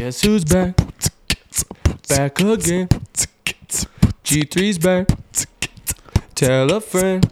Guess 0.00 0.22
who's 0.22 0.44
back? 0.46 0.78
Back 2.08 2.40
again. 2.40 2.88
G3's 4.24 4.78
back. 4.78 5.06
Tell 6.34 6.72
a 6.72 6.80
friend. 6.80 7.30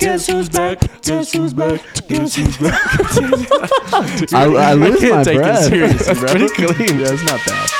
Guess 0.00 0.26
who's 0.26 0.48
back? 0.48 0.80
Guess 1.02 1.32
who's 1.32 1.54
back? 1.54 1.80
Guess 2.08 2.34
who's 2.34 2.56
back? 2.56 2.82
I, 4.34 4.44
I 4.56 4.72
lose 4.74 4.98
can't 4.98 5.14
my 5.14 5.22
take 5.22 5.36
it 5.36 5.42
breath. 5.42 5.64
seriously, 5.66 6.14
That's 6.14 6.32
pretty 6.32 6.48
clean. 6.48 6.98
Yeah, 6.98 7.12
it's 7.12 7.22
not 7.22 7.40
bad. 7.46 7.70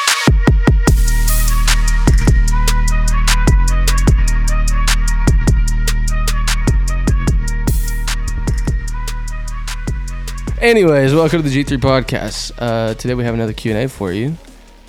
Anyways, 10.66 11.14
welcome 11.14 11.44
to 11.44 11.48
the 11.48 11.62
G3 11.64 11.78
podcast. 11.78 12.50
Uh, 12.58 12.92
today 12.94 13.14
we 13.14 13.22
have 13.22 13.34
another 13.34 13.52
Q&A 13.52 13.86
for 13.86 14.10
you. 14.10 14.36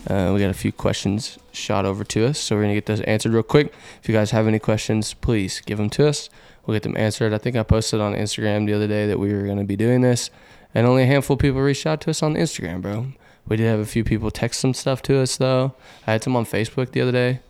Uh, 0.09 0.31
we 0.33 0.39
got 0.39 0.49
a 0.49 0.53
few 0.55 0.71
questions 0.71 1.37
shot 1.51 1.85
over 1.85 2.03
to 2.03 2.25
us, 2.25 2.39
so 2.39 2.55
we're 2.55 2.65
to 2.65 2.73
get 2.73 2.87
those 2.87 3.01
answered 3.01 3.31
real 3.31 3.43
quick. 3.43 3.71
If 4.01 4.09
you 4.09 4.15
guys 4.15 4.31
have 4.31 4.47
any 4.47 4.57
questions, 4.57 5.13
please 5.13 5.61
give 5.61 5.77
them 5.77 5.91
to 5.91 6.07
us. 6.07 6.31
We'll 6.65 6.73
get 6.73 6.81
them 6.81 6.97
answered. 6.97 7.31
I 7.31 7.37
think 7.37 7.55
I 7.55 7.61
posted 7.61 8.01
on 8.01 8.15
Instagram 8.15 8.65
the 8.65 8.73
other 8.73 8.87
day 8.87 9.05
that 9.05 9.19
we 9.19 9.31
were 9.31 9.45
to 9.45 9.63
be 9.65 9.75
doing 9.75 10.01
this, 10.01 10.31
and 10.73 10.87
only 10.87 11.03
a 11.03 11.05
handful 11.05 11.35
of 11.35 11.41
people 11.41 11.61
reached 11.61 11.85
out 11.85 12.01
to 12.01 12.09
us 12.09 12.23
on 12.23 12.33
Instagram, 12.33 12.81
bro. 12.81 13.09
We 13.47 13.57
did 13.57 13.67
have 13.67 13.79
a 13.79 13.85
few 13.85 14.03
people 14.03 14.31
text 14.31 14.59
some 14.59 14.73
stuff 14.73 15.03
to 15.03 15.19
us, 15.19 15.37
though. 15.37 15.75
I 16.07 16.13
had 16.13 16.23
some 16.23 16.35
on 16.35 16.45
Facebook 16.45 16.89
the 16.89 17.01
other 17.01 17.11
day. 17.11 17.41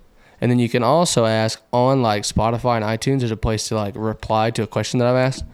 And 0.41 0.51
then 0.51 0.59
you 0.59 0.67
can 0.67 0.83
also 0.83 1.25
ask 1.25 1.61
on 1.71 2.01
like 2.03 2.23
Spotify 2.23 2.75
and 2.75 2.85
iTunes. 2.85 3.19
There's 3.19 3.31
a 3.31 3.37
place 3.37 3.69
to 3.69 3.75
like 3.75 3.95
reply 3.95 4.51
to 4.51 4.63
a 4.63 4.67
question 4.67 4.99
that 4.99 5.07
I've 5.07 5.15
asked 5.15 5.45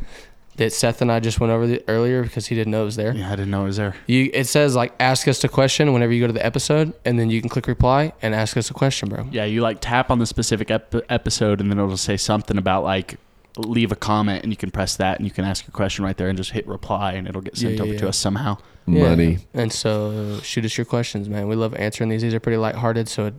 that 0.57 0.71
Seth 0.73 1.01
and 1.01 1.11
I 1.11 1.19
just 1.19 1.39
went 1.39 1.51
over 1.51 1.65
the, 1.65 1.83
earlier 1.87 2.23
because 2.23 2.47
he 2.47 2.55
didn't 2.55 2.71
know 2.71 2.83
it 2.83 2.85
was 2.85 2.95
there. 2.95 3.13
Yeah, 3.15 3.27
I 3.27 3.35
didn't 3.35 3.51
know 3.51 3.63
it 3.63 3.67
was 3.67 3.77
there. 3.77 3.95
You 4.07 4.29
it 4.33 4.45
says 4.45 4.75
like 4.75 4.93
ask 4.99 5.27
us 5.27 5.43
a 5.43 5.47
question 5.49 5.93
whenever 5.93 6.11
you 6.13 6.21
go 6.21 6.27
to 6.27 6.33
the 6.33 6.45
episode, 6.45 6.93
and 7.05 7.17
then 7.19 7.29
you 7.29 7.41
can 7.41 7.49
click 7.49 7.67
reply 7.67 8.13
and 8.21 8.35
ask 8.35 8.55
us 8.57 8.69
a 8.69 8.73
question, 8.73 9.09
bro. 9.09 9.27
Yeah, 9.31 9.45
you 9.45 9.61
like 9.61 9.77
tap 9.81 10.11
on 10.11 10.19
the 10.19 10.25
specific 10.25 10.69
ep- 10.71 10.95
episode, 11.09 11.59
and 11.61 11.71
then 11.71 11.79
it'll 11.79 11.97
say 11.97 12.17
something 12.17 12.57
about 12.57 12.83
like 12.83 13.17
leave 13.57 13.91
a 13.91 13.95
comment, 13.95 14.43
and 14.43 14.51
you 14.51 14.57
can 14.57 14.71
press 14.71 14.95
that, 14.97 15.17
and 15.19 15.27
you 15.27 15.31
can 15.31 15.45
ask 15.45 15.67
a 15.67 15.71
question 15.71 16.03
right 16.03 16.17
there, 16.17 16.27
and 16.27 16.37
just 16.37 16.51
hit 16.51 16.67
reply, 16.67 17.13
and 17.13 17.27
it'll 17.27 17.41
get 17.41 17.55
sent 17.57 17.75
Yeah, 17.75 17.83
over 17.83 17.93
yeah, 17.93 17.99
to 17.99 18.09
us 18.09 18.17
somehow. 18.17 18.57
Yeah. 18.87 19.09
Money. 19.09 19.37
And 19.53 19.71
so 19.71 20.39
shoot 20.41 20.65
us 20.65 20.77
your 20.77 20.85
questions, 20.85 21.29
man. 21.29 21.47
We 21.47 21.55
love 21.55 21.73
answering 21.75 22.09
these. 22.09 22.21
These 22.21 22.33
are 22.33 22.39
pretty 22.39 22.57
lighthearted, 22.57 23.07
so 23.07 23.27
it 23.27 23.33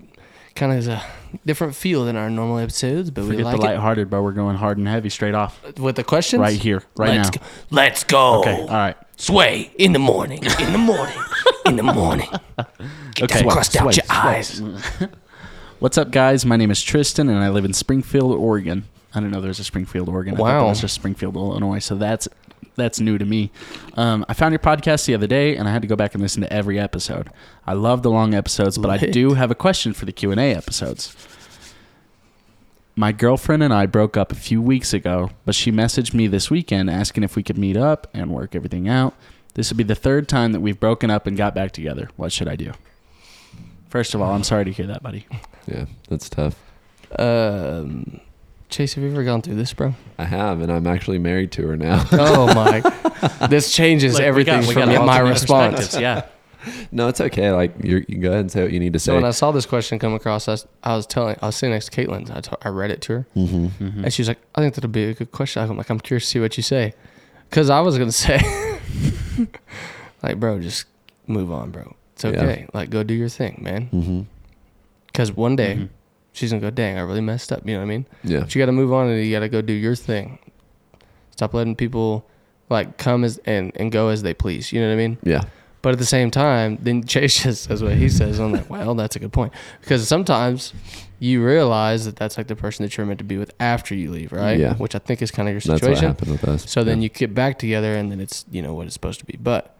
kind 0.55 0.73
of 0.73 0.79
is 0.79 0.89
a 0.89 1.03
different 1.45 1.75
feel 1.75 2.05
than 2.05 2.17
our 2.17 2.31
normal 2.31 2.59
episodes, 2.59 3.11
but 3.11 3.25
we 3.25 3.31
Forget 3.31 3.45
like 3.45 3.57
the 3.57 3.63
lighthearted, 3.63 4.09
but 4.11 4.23
We're 4.23 4.33
going 4.33 4.57
hard 4.57 4.79
and 4.79 4.87
heavy 4.87 5.09
straight 5.11 5.35
off. 5.35 5.61
With 5.79 5.97
the 5.97 6.05
questions, 6.05 6.41
right 6.41 6.59
here, 6.61 6.83
right 6.97 7.17
Let's 7.17 7.31
now. 7.37 7.43
Go. 7.43 7.47
Let's 7.71 8.05
go. 8.05 8.41
Okay, 8.41 8.61
all 8.61 8.67
right. 8.69 8.97
Sway 9.17 9.73
in 9.79 9.93
the 9.93 9.99
morning. 9.99 10.43
In 10.61 10.73
the 10.73 10.79
morning. 10.79 11.17
in 11.67 11.77
the 11.77 11.83
morning. 11.83 12.29
Get 13.15 13.31
Okay. 13.31 13.43
that 13.43 13.49
crust 13.51 13.77
out 13.77 13.93
Sway, 13.95 13.95
your 13.95 14.05
sway. 14.07 14.17
eyes. 14.17 14.63
What's 15.81 15.99
up, 15.99 16.11
guys? 16.11 16.47
My 16.47 16.57
name 16.57 16.71
is 16.71 16.83
Tristan, 16.83 17.29
and 17.29 17.39
I 17.39 17.49
live 17.51 17.65
in 17.65 17.73
Springfield, 17.73 18.33
Oregon. 18.33 18.85
I 19.15 19.21
do 19.21 19.27
not 19.27 19.33
know 19.35 19.41
there 19.41 19.49
was 19.49 19.61
a 19.61 19.65
Springfield, 19.65 20.09
Oregon. 20.09 20.37
Wow. 20.37 20.69
was 20.69 20.81
just 20.81 20.95
Springfield, 20.95 21.37
Illinois. 21.37 21.79
So 21.79 21.95
that's 21.95 22.27
that's 22.77 23.01
new 23.01 23.19
to 23.19 23.25
me. 23.25 23.51
Um, 23.95 24.25
I 24.29 24.35
found 24.35 24.53
your 24.53 24.59
podcast 24.59 25.07
the 25.07 25.15
other 25.15 25.27
day, 25.27 25.57
and 25.57 25.69
I 25.69 25.73
had 25.73 25.83
to 25.83 25.89
go 25.89 25.97
back 25.97 26.15
and 26.15 26.23
listen 26.23 26.43
to 26.43 26.53
every 26.53 26.79
episode. 26.79 27.31
I 27.67 27.75
love 27.75 28.03
the 28.03 28.11
long 28.11 28.35
episodes, 28.35 28.79
but 28.79 28.91
I 28.91 28.99
do 28.99 29.35
have 29.35 29.51
a 29.51 29.55
question 29.55 29.93
for 29.93 30.05
the 30.07 30.13
Q 30.13 30.31
and 30.31 30.41
A 30.41 30.55
episodes. 30.55 31.15
My 32.97 33.11
girlfriend 33.11 33.63
and 33.63 33.75
I 33.75 33.87
broke 33.87 34.17
up 34.17 34.31
a 34.31 34.37
few 34.37 34.63
weeks 34.63 34.93
ago, 34.93 35.31
but 35.45 35.55
she 35.55 35.73
messaged 35.73 36.15
me 36.15 36.29
this 36.29 36.51
weekend 36.51 36.89
asking 36.89 37.25
if 37.25 37.35
we 37.35 37.43
could 37.43 37.59
meet 37.59 37.77
up 37.77 38.07
and 38.15 38.31
work 38.31 38.55
everything 38.55 38.89
out. 38.89 39.15
This 39.55 39.71
would 39.71 39.77
be 39.77 39.85
the 39.85 39.97
third 39.97 40.29
time 40.29 40.53
that 40.53 40.61
we've 40.61 40.79
broken 40.79 41.11
up 41.11 41.27
and 41.27 41.37
got 41.37 41.55
back 41.55 41.73
together. 41.73 42.09
What 42.17 42.33
should 42.33 42.49
I 42.49 42.57
do? 42.57 42.73
First 43.89 44.15
of 44.15 44.21
all, 44.21 44.33
I'm 44.33 44.45
sorry 44.45 44.65
to 44.65 44.73
hear 44.73 44.87
that, 44.87 45.03
buddy. 45.03 45.27
Yeah, 45.67 45.87
that's 46.09 46.29
tough. 46.29 46.57
Um, 47.19 48.21
Chase, 48.75 48.95
have 48.95 49.05
you 49.05 49.11
ever 49.13 49.23
gone 49.23 49.41
through 49.41 49.55
this, 49.55 49.73
bro? 49.73 49.95
I 50.19 50.25
have, 50.25 50.61
and 50.61 50.73
I'm 50.73 50.89
actually 50.89 51.19
married 51.19 51.53
to 51.53 51.67
her 51.69 51.77
now. 51.77 52.05
Oh 52.13 52.53
my! 52.53 52.81
this 53.49 53.73
changes 53.73 54.15
Like, 54.15 54.23
we 54.23 54.27
everything 54.27 54.61
got- 54.63 54.67
we 54.69 54.75
from 54.75 54.91
got 54.91 55.07
my 55.07 55.13
alternate 55.21 55.31
response. 55.31 55.97
Yeah. 55.97 56.27
no, 56.91 57.07
it's 57.07 57.21
okay. 57.21 57.53
Like 57.53 57.73
you're, 57.85 58.03
you 58.09 58.19
go 58.19 58.31
ahead 58.31 58.41
and 58.41 58.51
say 58.51 58.63
what 58.65 58.73
you 58.73 58.81
need 58.81 58.95
to 58.95 58.99
say. 58.99 59.11
So 59.11 59.15
when 59.15 59.25
I 59.25 59.31
saw 59.31 59.53
this 59.53 59.65
question 59.65 60.01
come 60.01 60.13
across, 60.15 60.49
I 60.49 60.53
was, 60.53 60.67
I 60.83 60.97
was 60.97 61.07
telling, 61.07 61.37
I 61.41 61.47
was 61.47 61.55
sitting 61.57 61.73
next 61.73 61.93
to 61.93 62.05
Caitlin. 62.05 62.35
I, 62.37 62.41
t- 62.41 62.51
I 62.63 62.69
read 62.71 62.91
it 62.91 63.01
to 63.03 63.13
her, 63.13 63.27
mm-hmm. 63.37 63.67
Mm-hmm. 63.85 64.05
and 64.07 64.13
she 64.13 64.23
was 64.23 64.29
like, 64.29 64.39
"I 64.57 64.61
think 64.61 64.75
that'll 64.75 64.91
be 64.91 65.05
a 65.05 65.15
good 65.15 65.31
question." 65.31 65.63
I'm 65.63 65.77
like, 65.77 65.89
"I'm 65.91 66.01
curious 66.01 66.25
to 66.25 66.31
see 66.31 66.41
what 66.41 66.57
you 66.57 66.65
say," 66.65 66.95
because 67.51 67.71
I 67.71 67.81
was 67.81 67.97
gonna 67.97 68.11
say, 68.11 68.41
like, 70.21 70.41
bro, 70.41 70.59
just 70.59 70.87
move 71.29 71.53
on, 71.53 71.71
bro. 71.71 71.95
It's 72.15 72.25
Yeah. 72.25 72.31
okay. 72.31 72.67
Like, 72.75 72.91
go 72.91 73.05
do 73.05 73.15
your 73.15 73.29
thing, 73.29 73.61
man. 73.63 73.89
Mm-hmm. 73.93 74.21
Because 75.07 75.31
one 75.31 75.55
day 75.55 75.77
Mhm. 75.77 75.89
She's 76.35 76.51
gonna 76.51 76.61
go, 76.61 76.71
"Dang, 76.71 76.99
I 76.99 77.01
really 77.01 77.23
messed 77.23 77.51
up." 77.51 77.67
You 77.67 77.75
know 77.75 77.81
what 77.81 77.87
I 77.87 77.89
mean? 77.89 78.07
Yeah. 78.23 78.41
But 78.41 78.55
you 78.55 78.61
got 78.61 78.67
to 78.67 78.73
move 78.73 78.93
on 78.93 79.09
and 79.09 79.25
you 79.25 79.33
got 79.33 79.41
to 79.41 79.49
go 79.49 79.63
do 79.63 79.73
your 79.73 79.95
thing. 79.95 80.39
Stop 81.31 81.55
letting 81.55 81.75
people 81.75 82.27
like 82.69 82.99
come 82.99 83.25
as 83.25 83.39
and, 83.47 83.73
and 83.77 83.91
go 83.91 84.09
as 84.09 84.23
they 84.23 84.35
please. 84.35 84.73
You 84.73 84.81
know 84.81 84.89
what 84.89 84.95
I 84.95 84.97
mean? 84.97 85.19
Yeah. 85.23 85.45
But 85.83 85.93
at 85.93 85.99
the 85.99 86.07
same 86.07 86.31
time, 86.31 86.79
then 86.81 87.05
Chase 87.05 87.43
just 87.43 87.65
says 87.65 87.83
what 87.83 87.95
he 87.95 88.09
says. 88.09 88.41
I'm 88.41 88.53
like, 88.53 88.71
well, 88.71 88.95
that's 88.95 89.17
a 89.17 89.19
good 89.19 89.33
point 89.33 89.53
because 89.81 90.09
sometimes 90.09 90.73
you 91.19 91.45
realize 91.45 92.07
that 92.07 92.17
that's 92.17 92.39
like 92.39 92.47
the 92.47 92.57
person 92.57 92.85
that 92.85 92.97
you're 92.97 93.07
meant 93.07 93.19
to 93.19 93.25
be 93.25 93.37
with 93.37 93.53
after 93.61 93.95
you 93.95 94.11
leave, 94.11 94.33
right? 94.33 94.59
Yeah. 94.59 94.75
Which 94.77 94.95
I 94.95 94.99
think 94.99 95.23
is 95.23 95.31
kind 95.31 95.49
of 95.49 95.53
your 95.53 95.61
situation. 95.61 95.89
That's 95.89 96.03
what 96.03 96.09
happened 96.09 96.31
with 96.33 96.45
us. 96.45 96.71
So 96.71 96.85
then 96.85 97.03
you 97.03 97.09
get 97.11 97.35
back 97.35 97.59
together 97.59 97.95
and 97.95 98.11
then 98.11 98.21
it's 98.21 98.45
you 98.51 98.63
know 98.63 98.75
what 98.75 98.87
it's 98.87 98.95
supposed 98.95 99.21
to 99.21 99.27
be. 99.27 99.37
But 99.37 99.74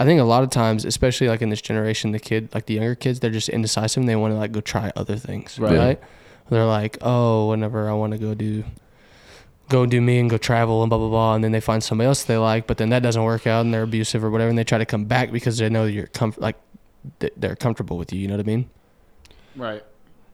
I 0.00 0.04
think 0.04 0.18
a 0.20 0.24
lot 0.24 0.42
of 0.42 0.50
times, 0.50 0.84
especially 0.84 1.28
like 1.28 1.42
in 1.42 1.50
this 1.50 1.60
generation, 1.60 2.10
the 2.12 2.18
kid 2.18 2.48
like 2.54 2.66
the 2.66 2.74
younger 2.74 2.94
kids, 2.94 3.20
they're 3.20 3.30
just 3.30 3.48
indecisive 3.50 4.00
and 4.00 4.08
they 4.08 4.16
want 4.16 4.32
to 4.34 4.38
like 4.38 4.50
go 4.50 4.60
try 4.60 4.90
other 4.96 5.16
things, 5.16 5.58
Right. 5.58 5.76
right? 5.78 5.98
Yeah. 6.00 6.06
They're 6.48 6.64
like, 6.66 6.96
oh, 7.02 7.50
whenever 7.50 7.88
I 7.88 7.92
want 7.92 8.12
to 8.12 8.18
go 8.18 8.34
do, 8.34 8.64
go 9.68 9.86
do 9.86 10.00
me 10.00 10.18
and 10.18 10.28
go 10.28 10.38
travel 10.38 10.82
and 10.82 10.88
blah 10.90 10.98
blah 10.98 11.08
blah, 11.10 11.34
and 11.34 11.44
then 11.44 11.52
they 11.52 11.60
find 11.60 11.84
somebody 11.84 12.06
else 12.08 12.24
they 12.24 12.38
like, 12.38 12.66
but 12.66 12.78
then 12.78 12.88
that 12.88 13.02
doesn't 13.02 13.22
work 13.22 13.46
out 13.46 13.60
and 13.64 13.72
they're 13.74 13.82
abusive 13.84 14.24
or 14.24 14.30
whatever, 14.30 14.48
and 14.48 14.58
they 14.58 14.64
try 14.64 14.78
to 14.78 14.86
come 14.86 15.04
back 15.04 15.30
because 15.30 15.58
they 15.58 15.68
know 15.68 15.84
you're 15.84 16.08
com- 16.08 16.34
like 16.38 16.56
they're 17.36 17.54
comfortable 17.56 17.96
with 17.98 18.12
you. 18.12 18.20
You 18.20 18.28
know 18.28 18.34
what 18.36 18.46
I 18.46 18.48
mean? 18.48 18.70
Right. 19.54 19.84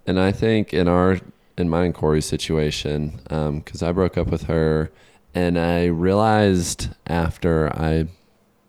And 0.06 0.18
I 0.20 0.30
think 0.32 0.72
in 0.72 0.86
our 0.88 1.18
in 1.58 1.68
my 1.68 1.84
and 1.86 1.94
Corey's 1.94 2.26
situation, 2.26 3.20
um, 3.30 3.58
because 3.60 3.82
I 3.82 3.90
broke 3.92 4.16
up 4.16 4.28
with 4.28 4.44
her, 4.44 4.90
and 5.34 5.58
I 5.58 5.86
realized 5.86 6.88
after 7.06 7.68
I 7.76 8.06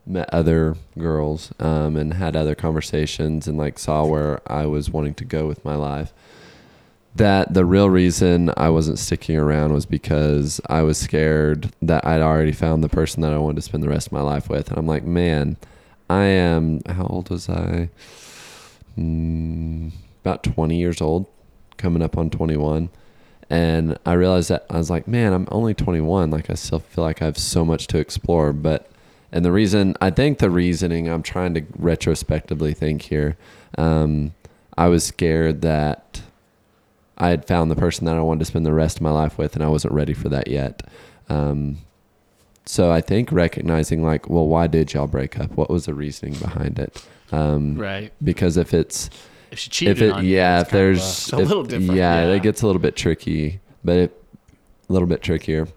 met 0.07 0.29
other 0.33 0.75
girls 0.97 1.51
um, 1.59 1.95
and 1.95 2.13
had 2.13 2.35
other 2.35 2.55
conversations 2.55 3.47
and 3.47 3.57
like 3.57 3.77
saw 3.77 4.05
where 4.05 4.41
I 4.51 4.65
was 4.65 4.89
wanting 4.89 5.13
to 5.15 5.25
go 5.25 5.47
with 5.47 5.63
my 5.65 5.75
life, 5.75 6.13
that 7.15 7.53
the 7.53 7.65
real 7.65 7.89
reason 7.89 8.51
I 8.55 8.69
wasn't 8.69 8.99
sticking 8.99 9.37
around 9.37 9.73
was 9.73 9.85
because 9.85 10.61
I 10.69 10.83
was 10.83 10.97
scared 10.97 11.71
that 11.81 12.05
I'd 12.05 12.21
already 12.21 12.51
found 12.51 12.83
the 12.83 12.89
person 12.89 13.21
that 13.21 13.33
I 13.33 13.37
wanted 13.37 13.57
to 13.57 13.61
spend 13.63 13.83
the 13.83 13.89
rest 13.89 14.07
of 14.07 14.13
my 14.13 14.21
life 14.21 14.49
with, 14.49 14.69
and 14.69 14.77
I'm 14.77 14.87
like, 14.87 15.03
man, 15.03 15.57
I 16.09 16.23
am. 16.25 16.81
How 16.87 17.05
old 17.05 17.29
was 17.29 17.49
I? 17.49 17.89
Mm, 18.97 19.91
about 20.21 20.43
20 20.43 20.77
years 20.77 21.01
old, 21.01 21.27
coming 21.77 22.01
up 22.01 22.17
on 22.17 22.29
21. 22.29 22.89
And 23.49 23.97
I 24.05 24.13
realized 24.13 24.49
that 24.49 24.65
I 24.69 24.77
was 24.77 24.89
like, 24.89 25.07
man, 25.07 25.33
I'm 25.33 25.47
only 25.51 25.73
21. 25.73 26.31
Like, 26.31 26.49
I 26.49 26.55
still 26.55 26.79
feel 26.79 27.03
like 27.03 27.21
I 27.21 27.25
have 27.25 27.37
so 27.37 27.63
much 27.63 27.87
to 27.87 27.97
explore. 27.97 28.51
But, 28.51 28.89
and 29.31 29.43
the 29.45 29.51
reason, 29.51 29.95
I 30.01 30.09
think 30.09 30.37
the 30.39 30.49
reasoning 30.49 31.07
I'm 31.09 31.23
trying 31.23 31.53
to 31.55 31.63
retrospectively 31.77 32.73
think 32.73 33.03
here, 33.03 33.37
um, 33.77 34.33
I 34.77 34.87
was 34.87 35.03
scared 35.03 35.61
that 35.61 36.21
I 37.17 37.29
had 37.29 37.45
found 37.45 37.69
the 37.71 37.75
person 37.75 38.05
that 38.05 38.15
I 38.15 38.21
wanted 38.21 38.39
to 38.39 38.45
spend 38.45 38.65
the 38.65 38.73
rest 38.73 38.97
of 38.97 39.01
my 39.01 39.09
life 39.11 39.37
with, 39.37 39.55
and 39.55 39.63
I 39.63 39.67
wasn't 39.69 39.93
ready 39.93 40.13
for 40.13 40.29
that 40.29 40.47
yet. 40.47 40.83
Um, 41.29 41.79
so 42.65 42.91
I 42.91 43.01
think 43.01 43.31
recognizing, 43.31 44.03
like, 44.03 44.29
well, 44.29 44.47
why 44.47 44.67
did 44.67 44.93
y'all 44.93 45.07
break 45.07 45.39
up? 45.39 45.51
What 45.51 45.69
was 45.69 45.85
the 45.85 45.93
reasoning 45.93 46.33
behind 46.35 46.79
it? 46.79 47.03
Um, 47.31 47.75
Right. 47.77 48.11
because 48.23 48.55
if 48.57 48.73
it's 48.73 49.09
If 49.51 49.59
she 49.59 49.69
cheated 49.69 49.97
if 49.97 50.01
it 50.03 50.11
on 50.11 50.25
you, 50.25 50.35
yeah 50.35 50.59
it's 50.61 50.67
if 50.69 50.71
there's 50.73 51.33
a 51.33 51.39
if- 51.39 51.47
little 51.47 51.63
different. 51.63 51.93
yeah, 51.97 52.27
Yeah. 52.27 52.33
it 52.35 52.43
gets 52.43 52.61
a 52.61 52.65
little 52.65 52.81
bit 52.81 52.95
tricky 52.95 53.59
but 53.83 53.97
it, 53.97 54.23
a 54.89 54.93
little 54.93 55.07
bit 55.07 55.21
trickier 55.21 55.67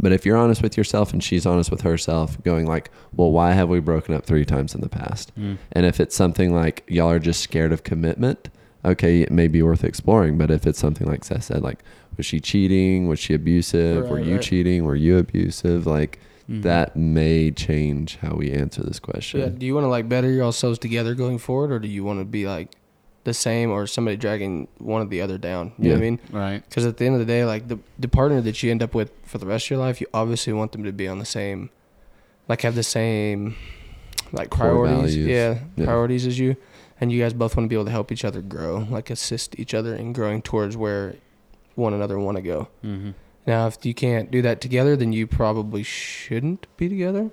but 0.00 0.12
if 0.12 0.24
you're 0.24 0.36
honest 0.36 0.62
with 0.62 0.76
yourself 0.76 1.12
and 1.12 1.22
she's 1.22 1.44
honest 1.46 1.70
with 1.70 1.82
herself 1.82 2.42
going 2.42 2.66
like 2.66 2.90
well 3.14 3.30
why 3.30 3.52
have 3.52 3.68
we 3.68 3.78
broken 3.80 4.14
up 4.14 4.24
three 4.24 4.44
times 4.44 4.74
in 4.74 4.80
the 4.80 4.88
past 4.88 5.32
Mm. 5.38 5.58
and 5.72 5.86
if 5.86 6.00
it's 6.00 6.16
something 6.16 6.54
like 6.54 6.82
y'all 6.88 7.10
are 7.10 7.18
just 7.18 7.40
scared 7.40 7.72
of 7.72 7.82
commitment 7.84 8.48
okay 8.84 9.20
it 9.22 9.30
may 9.30 9.48
be 9.48 9.62
worth 9.62 9.84
exploring 9.84 10.38
but 10.38 10.50
if 10.50 10.66
it's 10.66 10.78
something 10.78 11.06
like 11.06 11.24
Seth 11.24 11.44
said 11.44 11.62
like 11.62 11.78
was 12.16 12.26
she 12.26 12.40
cheating 12.40 13.06
was 13.08 13.18
she 13.18 13.34
abusive 13.34 14.08
were 14.08 14.18
you 14.20 14.34
right. 14.36 14.42
cheating 14.42 14.84
were 14.84 14.96
you 14.96 15.18
abusive 15.18 15.86
like 15.86 16.18
Mhm. 16.50 16.62
that 16.62 16.96
may 16.96 17.52
change 17.52 18.16
how 18.16 18.34
we 18.34 18.50
answer 18.50 18.82
this 18.82 18.98
question 18.98 19.38
Yeah. 19.40 19.46
Do 19.50 19.64
you 19.64 19.74
want 19.74 19.84
to 19.84 19.88
like 19.88 20.08
better 20.08 20.28
yourselves 20.28 20.76
together 20.80 21.14
going 21.14 21.38
forward, 21.38 21.70
or 21.70 21.78
do 21.78 21.86
you 21.86 22.02
want 22.02 22.18
to 22.18 22.24
be 22.24 22.46
like 22.48 22.68
the 23.24 23.34
same, 23.34 23.70
or 23.70 23.86
somebody 23.86 24.16
dragging 24.16 24.68
one 24.78 25.02
or 25.02 25.04
the 25.06 25.20
other 25.20 25.38
down? 25.38 25.72
You 25.78 25.90
know 25.90 25.94
what 25.94 25.98
I 25.98 26.00
mean? 26.00 26.20
Right. 26.30 26.62
Because 26.68 26.84
at 26.86 26.96
the 26.96 27.06
end 27.06 27.14
of 27.14 27.20
the 27.20 27.26
day, 27.26 27.44
like 27.44 27.68
the 27.68 27.78
the 27.98 28.08
partner 28.08 28.40
that 28.40 28.62
you 28.62 28.70
end 28.70 28.82
up 28.82 28.94
with 28.94 29.12
for 29.24 29.38
the 29.38 29.46
rest 29.46 29.66
of 29.66 29.70
your 29.70 29.78
life, 29.80 30.00
you 30.00 30.06
obviously 30.12 30.52
want 30.52 30.72
them 30.72 30.84
to 30.84 30.92
be 30.92 31.06
on 31.08 31.18
the 31.18 31.24
same, 31.24 31.70
like 32.48 32.62
have 32.62 32.74
the 32.74 32.82
same 32.82 33.56
like 34.32 34.50
priorities. 34.50 35.16
Yeah, 35.16 35.58
Yeah. 35.76 35.84
priorities 35.84 36.26
as 36.26 36.38
you, 36.38 36.56
and 37.00 37.12
you 37.12 37.20
guys 37.20 37.32
both 37.34 37.56
want 37.56 37.66
to 37.66 37.68
be 37.68 37.76
able 37.76 37.84
to 37.86 37.90
help 37.90 38.10
each 38.10 38.24
other 38.24 38.40
grow, 38.40 38.86
like 38.90 39.10
assist 39.10 39.58
each 39.58 39.74
other 39.74 39.94
in 39.94 40.12
growing 40.12 40.40
towards 40.42 40.76
where 40.76 41.14
one 41.74 41.92
another 41.94 42.18
want 42.18 42.36
to 42.36 42.42
go. 42.42 42.68
Mm-hmm. 42.84 43.10
Now, 43.46 43.66
if 43.66 43.84
you 43.84 43.92
can't 43.94 44.30
do 44.30 44.40
that 44.42 44.60
together, 44.60 44.94
then 44.96 45.12
you 45.12 45.26
probably 45.26 45.82
shouldn't 45.82 46.66
be 46.76 46.88
together. 46.88 47.30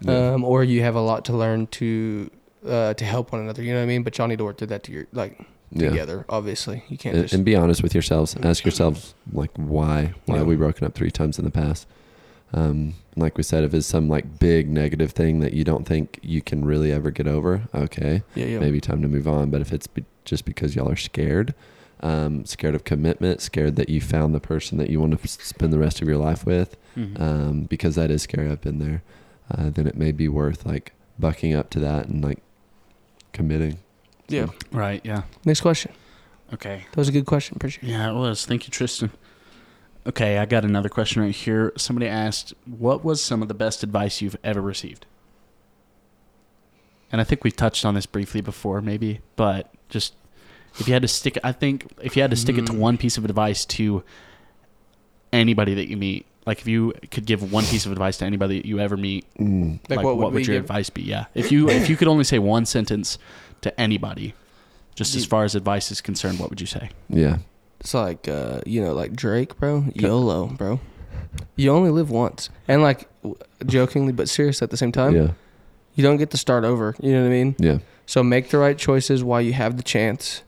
Yeah. 0.00 0.32
Um, 0.32 0.42
or 0.44 0.64
you 0.64 0.82
have 0.82 0.96
a 0.96 1.00
lot 1.00 1.24
to 1.26 1.32
learn 1.32 1.68
to 1.68 2.28
uh, 2.66 2.94
to 2.94 3.04
help 3.04 3.32
one 3.32 3.40
another. 3.42 3.62
You 3.62 3.72
know 3.72 3.78
what 3.78 3.84
I 3.84 3.86
mean? 3.86 4.02
But 4.02 4.16
y'all 4.18 4.28
need 4.28 4.38
to 4.38 4.44
work 4.44 4.58
through 4.58 4.68
that 4.68 4.82
to 4.84 4.92
your 4.92 5.06
like 5.12 5.38
yeah. 5.70 5.88
together. 5.90 6.24
Obviously, 6.28 6.84
you 6.88 6.98
can't 6.98 7.14
And, 7.16 7.24
just 7.24 7.34
and 7.34 7.44
be 7.44 7.56
honest 7.56 7.82
with 7.82 7.94
yourselves. 7.94 8.36
Ask 8.42 8.64
yourselves 8.64 9.14
like 9.32 9.50
why 9.56 10.14
why 10.26 10.34
Yeah. 10.34 10.38
have 10.40 10.46
we 10.46 10.56
broken 10.56 10.86
up 10.86 10.94
three 10.94 11.10
times 11.10 11.38
in 11.38 11.44
the 11.44 11.50
past. 11.50 11.86
Um, 12.54 12.94
like 13.16 13.36
we 13.38 13.42
said, 13.42 13.64
if 13.64 13.72
it's 13.72 13.86
some 13.86 14.08
like 14.08 14.38
big 14.38 14.68
negative 14.68 15.12
thing 15.12 15.40
that 15.40 15.54
you 15.54 15.64
don't 15.64 15.86
think 15.86 16.18
you 16.22 16.42
can 16.42 16.64
really 16.64 16.92
ever 16.92 17.10
get 17.10 17.26
over, 17.26 17.62
okay, 17.74 18.22
yeah 18.34 18.44
yeah 18.46 18.58
maybe 18.58 18.80
time 18.80 19.00
to 19.02 19.08
move 19.08 19.26
on. 19.26 19.50
But 19.50 19.60
if 19.62 19.72
it's 19.72 19.86
be- 19.86 20.04
just 20.26 20.44
because 20.44 20.76
y'all 20.76 20.90
are 20.90 20.96
scared, 20.96 21.54
um, 22.00 22.44
scared 22.44 22.74
of 22.74 22.84
commitment, 22.84 23.40
scared 23.40 23.76
that 23.76 23.88
you 23.88 24.00
found 24.02 24.34
the 24.34 24.40
person 24.40 24.76
that 24.78 24.90
you 24.90 25.00
want 25.00 25.12
to 25.12 25.18
f- 25.22 25.28
spend 25.28 25.72
the 25.72 25.78
rest 25.78 26.02
of 26.02 26.08
your 26.08 26.18
life 26.18 26.44
with, 26.44 26.76
Mm-hmm. 26.94 27.22
um, 27.22 27.60
because 27.62 27.94
that 27.94 28.10
is 28.10 28.20
scary 28.20 28.50
I've 28.50 28.60
been 28.60 28.78
there, 28.78 29.02
uh, 29.50 29.70
then 29.70 29.86
it 29.86 29.96
may 29.96 30.12
be 30.12 30.28
worth 30.28 30.66
like 30.66 30.92
bucking 31.18 31.54
up 31.54 31.70
to 31.70 31.80
that 31.80 32.06
and 32.08 32.22
like 32.22 32.40
committing. 33.32 33.78
yeah. 34.28 34.46
right. 34.70 35.00
Yeah. 35.04 35.22
Next 35.44 35.60
question. 35.60 35.92
Okay. 36.52 36.84
That 36.90 36.96
was 36.96 37.08
a 37.08 37.12
good 37.12 37.26
question. 37.26 37.56
Appreciate 37.56 37.84
it. 37.88 37.92
Yeah, 37.92 38.10
it 38.10 38.14
was. 38.14 38.44
Thank 38.46 38.66
you, 38.66 38.70
Tristan. 38.70 39.10
Okay, 40.06 40.38
I 40.38 40.44
got 40.46 40.64
another 40.64 40.88
question 40.88 41.22
right 41.22 41.34
here. 41.34 41.72
Somebody 41.76 42.08
asked, 42.08 42.52
"What 42.66 43.04
was 43.04 43.22
some 43.22 43.40
of 43.40 43.48
the 43.48 43.54
best 43.54 43.82
advice 43.82 44.20
you've 44.20 44.36
ever 44.42 44.60
received?" 44.60 45.06
And 47.10 47.20
I 47.20 47.24
think 47.24 47.44
we've 47.44 47.54
touched 47.56 47.84
on 47.84 47.94
this 47.94 48.06
briefly 48.06 48.40
before, 48.40 48.80
maybe, 48.80 49.20
but 49.36 49.72
just 49.88 50.14
if 50.80 50.88
you 50.88 50.94
had 50.94 51.02
to 51.02 51.08
stick, 51.08 51.36
it 51.36 51.42
I 51.44 51.52
think 51.52 51.86
if 52.02 52.16
you 52.16 52.22
had 52.22 52.30
to 52.30 52.36
stick 52.36 52.56
it 52.58 52.66
to 52.66 52.72
Mm. 52.72 52.78
one 52.78 52.96
piece 52.98 53.16
of 53.18 53.24
advice 53.24 53.64
to 53.66 54.02
anybody 55.32 55.74
that 55.74 55.88
you 55.88 55.96
meet, 55.96 56.26
like 56.46 56.60
if 56.60 56.66
you 56.66 56.92
could 57.10 57.24
give 57.26 57.52
one 57.52 57.64
piece 57.64 57.86
of 57.86 57.92
advice 57.92 58.18
to 58.18 58.24
anybody 58.24 58.58
that 58.60 58.66
you 58.66 58.78
ever 58.80 58.96
meet, 58.96 59.24
Mm. 59.38 59.78
Like, 59.88 60.02
what 60.04 60.16
would 60.18 60.32
we 60.32 60.42
your 60.44 60.54
give? 60.56 60.64
advice 60.64 60.90
be? 60.90 61.02
Yeah, 61.02 61.26
if 61.34 61.52
you 61.52 61.68
if 61.68 61.88
you 61.88 61.96
could 61.96 62.08
only 62.08 62.24
say 62.24 62.38
one 62.38 62.66
sentence 62.66 63.18
to 63.60 63.80
anybody, 63.80 64.34
just 64.94 65.14
as 65.14 65.24
far 65.24 65.44
as 65.44 65.54
advice 65.54 65.90
is 65.90 66.00
concerned, 66.00 66.38
what 66.38 66.50
would 66.50 66.60
you 66.60 66.66
say? 66.66 66.90
Yeah. 67.08 67.38
It's 67.80 67.94
like 67.94 68.28
uh, 68.28 68.60
you 68.66 68.82
know, 68.82 68.92
like 68.92 69.12
Drake, 69.14 69.56
bro. 69.58 69.84
YOLO, 69.94 70.46
bro. 70.48 70.80
You 71.56 71.70
only 71.70 71.90
live 71.90 72.10
once, 72.10 72.50
and 72.68 72.82
like 72.82 73.08
jokingly 73.66 74.12
but 74.12 74.28
serious 74.28 74.62
at 74.62 74.70
the 74.70 74.76
same 74.76 74.92
time. 74.92 75.14
yeah. 75.16 75.30
You 75.94 76.02
don't 76.02 76.16
get 76.16 76.30
to 76.30 76.36
start 76.38 76.64
over. 76.64 76.94
You 77.00 77.12
know 77.12 77.20
what 77.22 77.26
I 77.26 77.30
mean? 77.30 77.54
Yeah. 77.58 77.78
So 78.06 78.22
make 78.22 78.48
the 78.50 78.58
right 78.58 78.78
choices 78.78 79.22
while 79.22 79.40
you 79.42 79.52
have 79.52 79.76
the 79.76 79.82
chance, 79.82 80.42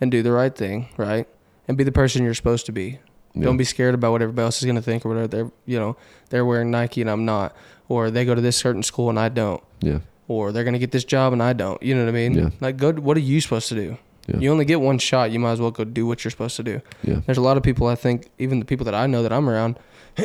and 0.00 0.10
do 0.10 0.22
the 0.22 0.32
right 0.32 0.54
thing, 0.54 0.88
right? 0.96 1.26
And 1.66 1.76
be 1.76 1.84
the 1.84 1.92
person 1.92 2.24
you're 2.24 2.34
supposed 2.34 2.64
to 2.66 2.72
be. 2.72 2.98
Yeah. 3.38 3.44
Don't 3.44 3.56
be 3.56 3.64
scared 3.64 3.94
about 3.94 4.12
what 4.12 4.20
everybody 4.22 4.44
else 4.44 4.58
is 4.60 4.66
gonna 4.66 4.82
think 4.82 5.06
or 5.06 5.08
whatever. 5.10 5.26
They're 5.28 5.50
you 5.66 5.78
know 5.78 5.96
they're 6.30 6.44
wearing 6.44 6.70
Nike 6.70 7.00
and 7.00 7.08
I'm 7.10 7.24
not, 7.24 7.54
or 7.88 8.10
they 8.10 8.24
go 8.24 8.34
to 8.34 8.40
this 8.40 8.56
certain 8.56 8.82
school 8.82 9.08
and 9.08 9.18
I 9.18 9.28
don't, 9.28 9.62
Yeah. 9.80 10.00
or 10.28 10.52
they're 10.52 10.64
gonna 10.64 10.78
get 10.78 10.90
this 10.90 11.04
job 11.04 11.32
and 11.32 11.42
I 11.42 11.52
don't. 11.52 11.82
You 11.82 11.94
know 11.94 12.02
what 12.04 12.10
I 12.10 12.12
mean? 12.12 12.34
Yeah. 12.34 12.50
Like, 12.60 12.76
go. 12.76 12.92
What 12.92 13.16
are 13.16 13.20
you 13.20 13.40
supposed 13.40 13.68
to 13.68 13.74
do? 13.74 13.96
Yeah. 14.26 14.36
You 14.40 14.52
only 14.52 14.66
get 14.66 14.80
one 14.82 14.98
shot. 14.98 15.30
You 15.30 15.38
might 15.38 15.52
as 15.52 15.60
well 15.60 15.70
go 15.70 15.84
do 15.84 16.06
what 16.06 16.22
you're 16.22 16.30
supposed 16.30 16.56
to 16.56 16.62
do. 16.62 16.82
Yeah. 17.02 17.20
There's 17.24 17.38
a 17.38 17.42
lot 17.42 17.56
of 17.56 17.62
people 17.62 17.86
I 17.86 17.94
think, 17.94 18.28
even 18.38 18.58
the 18.58 18.66
people 18.66 18.84
that 18.84 18.94
I 18.94 19.06
know 19.06 19.22
that 19.22 19.32
I'm 19.32 19.48
around, 19.48 19.78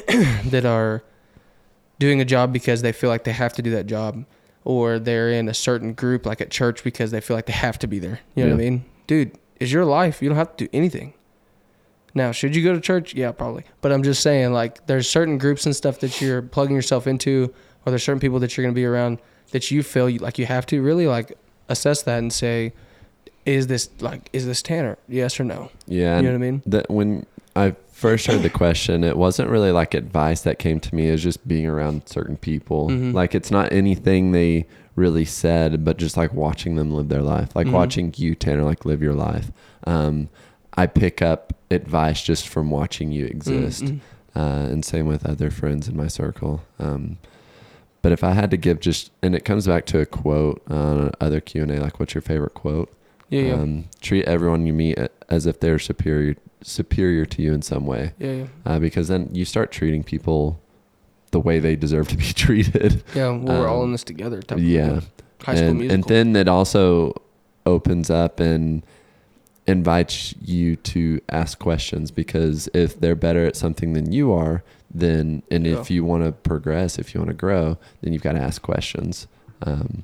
that 0.46 0.66
are 0.66 1.04
doing 2.00 2.20
a 2.20 2.26
job 2.26 2.52
because 2.52 2.82
they 2.82 2.92
feel 2.92 3.10
like 3.10 3.24
they 3.24 3.32
have 3.32 3.54
to 3.54 3.62
do 3.62 3.70
that 3.72 3.86
job, 3.86 4.26
or 4.66 5.00
they're 5.00 5.30
in 5.32 5.48
a 5.48 5.54
certain 5.54 5.94
group 5.94 6.26
like 6.26 6.42
at 6.42 6.50
church 6.52 6.84
because 6.84 7.12
they 7.12 7.22
feel 7.22 7.38
like 7.38 7.46
they 7.46 7.54
have 7.54 7.80
to 7.80 7.88
be 7.88 8.00
there. 8.00 8.20
You 8.36 8.44
know 8.46 8.52
what 8.52 8.62
I 8.62 8.70
mean? 8.70 8.86
Dude, 9.08 9.38
it's 9.60 9.72
your 9.72 9.86
life. 9.86 10.22
You 10.22 10.28
don't 10.30 10.38
have 10.38 10.56
to 10.58 10.66
do 10.66 10.70
anything. 10.74 11.14
Now, 12.16 12.32
should 12.32 12.56
you 12.56 12.64
go 12.64 12.74
to 12.74 12.80
church? 12.82 13.16
Yeah, 13.16 13.32
probably. 13.32 13.64
But 13.82 13.92
I'm 13.92 14.04
just 14.04 14.22
saying, 14.22 14.54
like, 14.54 14.86
there's 14.86 15.10
certain 15.10 15.38
groups 15.38 15.66
and 15.66 15.76
stuff 15.76 16.00
that 16.02 16.22
you're 16.22 16.42
plugging 16.44 16.76
yourself 16.76 17.08
into, 17.08 17.54
or 17.86 17.92
there's 17.92 18.04
certain 18.04 18.20
people 18.20 18.40
that 18.40 18.56
you're 18.56 18.64
going 18.64 18.74
to 18.74 18.80
be 18.80 18.86
around 18.86 19.20
that 19.52 19.72
you 19.72 19.82
feel 19.84 20.10
you, 20.10 20.20
like 20.20 20.38
you 20.38 20.46
have 20.46 20.66
to 20.68 20.82
really 20.82 21.08
like 21.08 21.38
assess 21.70 22.04
that 22.04 22.20
and 22.20 22.32
say, 22.32 22.74
is 23.46 23.68
this 23.68 23.90
like, 24.00 24.30
is 24.32 24.46
this 24.46 24.62
Tanner? 24.62 24.98
Yes 25.08 25.40
or 25.40 25.44
no? 25.44 25.70
Yeah. 25.86 26.18
you 26.18 26.24
know 26.24 26.30
what 26.30 26.36
I 26.36 26.38
mean? 26.40 26.62
that 26.68 26.90
when 26.90 27.26
I 27.56 27.76
first 27.92 28.26
heard 28.28 28.42
the 28.42 28.50
question, 28.50 29.04
it 29.04 29.18
wasn't 29.18 29.50
really 29.50 29.72
like 29.72 29.94
advice 29.94 30.42
that 30.42 30.60
came 30.60 30.80
to 30.82 30.96
me. 30.96 31.10
It 31.10 31.12
was 31.14 31.24
just 31.24 31.48
being 31.48 31.66
around 31.68 32.08
certain 32.08 32.38
people. 32.38 32.90
Mhm. 32.90 33.14
Like 33.14 33.36
it's 33.36 33.52
not 33.52 33.72
anything 33.74 34.32
they 34.32 34.66
really 34.96 35.26
said, 35.26 35.84
but 35.84 35.98
just 35.98 36.16
like 36.18 36.34
watching 36.34 36.76
them 36.76 36.92
live 36.92 37.10
their 37.10 37.22
life, 37.22 37.56
like 37.56 37.68
Mhm. 37.68 37.72
watching 37.74 38.14
you, 38.18 38.34
Tanner, 38.36 38.64
like 38.64 38.86
live 38.86 39.02
your 39.02 39.14
life. 39.14 39.52
Um, 39.86 40.30
I 40.76 40.88
pick 40.88 41.22
up 41.22 41.54
advice 41.72 42.22
just 42.24 42.48
from 42.48 42.70
watching 42.72 43.12
you 43.12 43.26
exist, 43.26 43.84
Mm-mm. 43.86 44.00
uh, 44.36 44.40
and 44.72 44.84
same 44.84 45.06
with 45.06 45.26
other 45.26 45.50
friends 45.52 45.88
in 45.88 45.96
my 45.96 46.08
circle. 46.08 46.64
Um, 46.80 47.18
but 48.02 48.12
if 48.12 48.24
I 48.24 48.32
had 48.32 48.52
to 48.52 48.58
give 48.58 48.80
just, 48.80 49.12
and 49.22 49.34
it 49.36 49.46
comes 49.46 49.66
back 49.68 49.86
to 49.88 50.00
a 50.00 50.06
quote 50.06 50.62
on 50.70 51.12
other 51.22 51.40
Q 51.40 51.64
and 51.64 51.72
A, 51.72 51.80
like 51.80 52.00
what's 52.00 52.14
your 52.14 52.22
favorite 52.22 52.54
quote? 52.54 52.92
Yeah, 53.30 53.42
yeah. 53.42 53.54
Um, 53.54 53.86
treat 54.02 54.26
everyone 54.26 54.66
you 54.68 54.74
meet 54.74 54.98
as 55.30 55.46
if 55.46 55.60
they're 55.60 55.80
superior 55.80 56.36
superior 56.62 57.26
to 57.26 57.42
you 57.42 57.54
in 57.54 57.62
some 57.62 57.86
way, 57.86 58.14
yeah, 58.20 58.32
yeah. 58.32 58.46
uh, 58.66 58.80
because 58.80 59.08
then 59.10 59.30
you 59.34 59.44
start 59.46 59.72
treating 59.72 60.04
people 60.04 60.60
the 61.32 61.40
way 61.40 61.60
they 61.60 61.76
deserve 61.76 62.08
to 62.10 62.18
be 62.18 62.24
treated. 62.34 63.04
Yeah, 63.16 63.30
well, 63.30 63.60
we're 63.60 63.68
all 63.68 63.80
Um, 63.80 63.86
in 63.86 63.92
this 63.94 64.04
together. 64.04 64.42
Type 64.42 64.58
of- 64.58 64.64
yeah, 64.64 65.00
High 65.44 65.56
school 65.56 65.68
and 65.70 65.80
musical. 65.80 65.94
and 65.96 66.04
then 66.06 66.36
it 66.36 66.48
also 66.48 67.14
opens 67.66 68.10
up 68.10 68.40
and 68.40 68.84
invites 69.68 70.34
you 70.42 70.76
to 70.76 71.22
ask 71.30 71.58
questions 71.60 72.12
because 72.12 72.68
if 72.74 73.00
they're 73.00 73.16
better 73.16 73.46
at 73.46 73.56
something 73.56 73.94
than 73.94 74.12
you 74.12 74.32
are, 74.34 74.64
then 74.94 75.42
and 75.50 75.66
Yeah. 75.66 75.80
if 75.80 75.90
you 75.90 76.04
want 76.04 76.24
to 76.26 76.32
progress, 76.32 77.00
if 77.00 77.14
you 77.14 77.20
want 77.22 77.30
to 77.30 77.34
grow, 77.36 77.78
then 78.02 78.14
you've 78.14 78.22
got 78.24 78.34
to 78.34 78.40
ask 78.42 78.62
questions. 78.62 79.28
Um, 79.62 80.04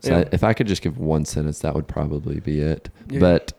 so 0.00 0.10
Yeah. 0.10 0.18
I- 0.18 0.28
if 0.32 0.44
I 0.44 0.52
could 0.52 0.66
just 0.66 0.82
give 0.82 0.98
one 0.98 1.24
sentence, 1.24 1.58
that 1.60 1.74
would 1.74 1.88
probably 1.88 2.38
be 2.40 2.60
it. 2.60 2.90
Yeah. 3.10 3.20
But 3.20 3.52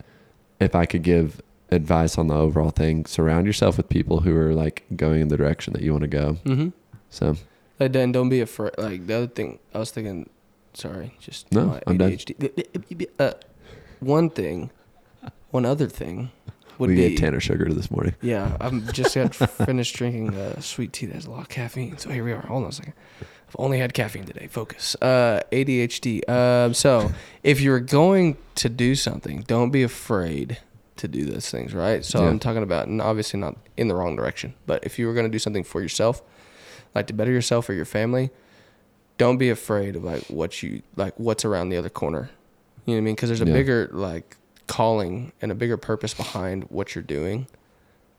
if 0.59 0.75
I 0.75 0.85
could 0.85 1.01
give 1.03 1.41
advice 1.71 2.17
on 2.17 2.27
the 2.27 2.35
overall 2.35 2.69
thing, 2.71 3.05
surround 3.05 3.45
yourself 3.47 3.77
with 3.77 3.89
people 3.89 4.21
who 4.21 4.35
are 4.35 4.53
like 4.53 4.83
going 4.95 5.21
in 5.21 5.27
the 5.29 5.37
direction 5.37 5.73
that 5.73 5.81
you 5.81 5.91
want 5.91 6.03
to 6.03 6.07
go. 6.07 6.37
Mm-hmm. 6.45 6.69
So 7.09 7.35
Like, 7.79 7.93
then 7.93 8.11
don't 8.11 8.29
be 8.29 8.41
afraid. 8.41 8.71
Like 8.77 9.07
the 9.07 9.13
other 9.15 9.27
thing, 9.27 9.59
I 9.73 9.79
was 9.79 9.89
thinking. 9.91 10.29
Sorry, 10.75 11.15
just 11.19 11.51
No, 11.51 11.79
I'm 11.87 11.97
done. 11.97 12.17
Uh, 13.17 13.31
one 13.99 14.29
thing, 14.29 14.69
one 15.51 15.65
other 15.65 15.87
thing 15.87 16.31
would 16.77 16.89
we 16.89 16.95
be 16.95 17.09
gave 17.09 17.19
Tanner 17.19 17.39
sugar 17.39 17.71
this 17.73 17.91
morning. 17.91 18.15
Yeah, 18.21 18.55
I'm 18.61 18.85
just 18.91 19.15
got 19.15 19.33
finished 19.35 19.95
drinking 19.95 20.35
uh, 20.35 20.61
sweet 20.61 20.93
tea 20.93 21.07
that 21.07 21.15
has 21.15 21.25
a 21.25 21.31
lot 21.31 21.41
of 21.41 21.49
caffeine. 21.49 21.97
So 21.97 22.09
here 22.09 22.23
we 22.23 22.31
are. 22.31 22.41
Hold 22.47 22.63
on 22.63 22.69
a 22.69 22.73
second. 22.73 22.93
I've 23.21 23.55
only 23.57 23.79
had 23.79 23.93
caffeine 23.93 24.25
today. 24.25 24.47
Focus. 24.47 24.95
Uh, 25.01 25.41
ADHD. 25.51 26.27
Um, 26.29 26.73
so 26.73 27.11
if 27.43 27.59
you're 27.61 27.79
going 27.79 28.37
to 28.55 28.69
do 28.69 28.93
something, 28.95 29.41
don't 29.41 29.71
be 29.71 29.81
afraid 29.83 30.59
to 30.97 31.07
do 31.07 31.25
those 31.25 31.49
things, 31.49 31.73
right? 31.73 32.05
So 32.05 32.21
Yeah. 32.23 32.29
I'm 32.29 32.39
talking 32.39 32.61
about, 32.61 32.87
and 32.87 33.01
obviously 33.01 33.39
not 33.39 33.55
in 33.75 33.87
the 33.87 33.95
wrong 33.95 34.15
direction, 34.15 34.53
but 34.67 34.83
if 34.83 34.99
you 34.99 35.07
were 35.07 35.13
going 35.13 35.25
to 35.25 35.31
do 35.31 35.39
something 35.39 35.63
for 35.63 35.81
yourself, 35.81 36.21
like 36.93 37.07
to 37.07 37.13
better 37.13 37.31
yourself 37.31 37.67
or 37.69 37.73
your 37.73 37.85
family, 37.85 38.29
don't 39.17 39.37
be 39.37 39.49
afraid 39.49 39.95
of 39.95 40.03
like 40.03 40.21
what 40.29 40.61
you 40.63 40.81
like 40.95 41.13
what's 41.19 41.43
around 41.43 41.69
the 41.69 41.77
other 41.77 41.89
corner. 41.89 42.29
You 42.85 42.93
know 42.93 42.97
what 42.97 42.97
I 42.97 43.01
mean? 43.01 43.15
Because 43.15 43.29
there's 43.29 43.41
a 43.41 43.45
Yeah. 43.45 43.53
bigger 43.53 43.89
like 43.91 44.37
calling 44.69 45.33
and 45.41 45.51
a 45.51 45.55
bigger 45.55 45.75
purpose 45.75 46.13
behind 46.13 46.63
what 46.69 46.95
you're 46.95 47.03
doing, 47.03 47.47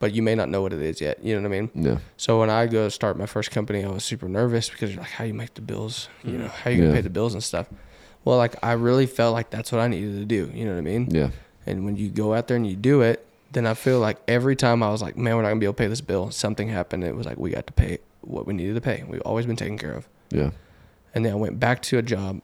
but 0.00 0.12
you 0.12 0.20
may 0.20 0.34
not 0.34 0.48
know 0.50 0.60
what 0.60 0.72
it 0.74 0.82
is 0.82 1.00
yet. 1.00 1.22
You 1.24 1.34
know 1.36 1.40
what 1.48 1.56
I 1.56 1.60
mean? 1.60 1.70
Yeah. 1.74 1.98
So 2.18 2.40
when 2.40 2.50
I 2.50 2.66
go 2.66 2.88
start 2.90 3.16
my 3.16 3.24
first 3.26 3.50
company, 3.50 3.84
I 3.84 3.88
was 3.88 4.04
super 4.04 4.28
nervous 4.28 4.68
because 4.68 4.90
you're 4.92 5.00
like, 5.00 5.10
how 5.12 5.24
you 5.24 5.32
make 5.34 5.54
the 5.54 5.62
bills? 5.62 6.08
You 6.24 6.38
know, 6.38 6.48
how 6.48 6.68
you 6.70 6.76
gonna 6.78 6.88
Yeah. 6.90 6.94
pay 6.96 7.00
the 7.02 7.10
bills 7.10 7.32
and 7.32 7.42
stuff. 7.42 7.68
Well, 8.24 8.36
like 8.36 8.56
I 8.62 8.72
really 8.72 9.06
felt 9.06 9.32
like 9.32 9.48
that's 9.50 9.72
what 9.72 9.80
I 9.80 9.88
needed 9.88 10.18
to 10.18 10.24
do. 10.26 10.50
You 10.52 10.64
know 10.66 10.72
what 10.72 10.78
I 10.78 10.82
mean? 10.82 11.08
Yeah. 11.10 11.30
And 11.66 11.84
when 11.86 11.96
you 11.96 12.08
go 12.10 12.34
out 12.34 12.48
there 12.48 12.56
and 12.56 12.66
you 12.66 12.76
do 12.76 13.00
it, 13.00 13.24
then 13.52 13.66
I 13.66 13.74
feel 13.74 13.98
like 14.00 14.18
every 14.28 14.56
time 14.56 14.82
I 14.82 14.90
was 14.90 15.00
like, 15.02 15.16
man, 15.16 15.36
we're 15.36 15.42
not 15.42 15.48
gonna 15.48 15.60
be 15.60 15.66
able 15.66 15.74
to 15.74 15.78
pay 15.82 15.86
this 15.88 16.00
bill. 16.00 16.30
Something 16.30 16.68
happened. 16.68 17.04
It 17.04 17.14
was 17.16 17.26
like 17.26 17.38
we 17.38 17.50
got 17.50 17.66
to 17.66 17.72
pay 17.72 17.98
what 18.22 18.46
we 18.46 18.52
needed 18.54 18.74
to 18.74 18.80
pay. 18.80 19.04
We've 19.08 19.22
always 19.22 19.46
been 19.46 19.56
taken 19.56 19.78
care 19.78 19.92
of. 19.92 20.08
Yeah. 20.30 20.50
And 21.14 21.24
then 21.24 21.32
I 21.32 21.36
went 21.36 21.58
back 21.60 21.82
to 21.82 21.98
a 21.98 22.02
job. 22.02 22.40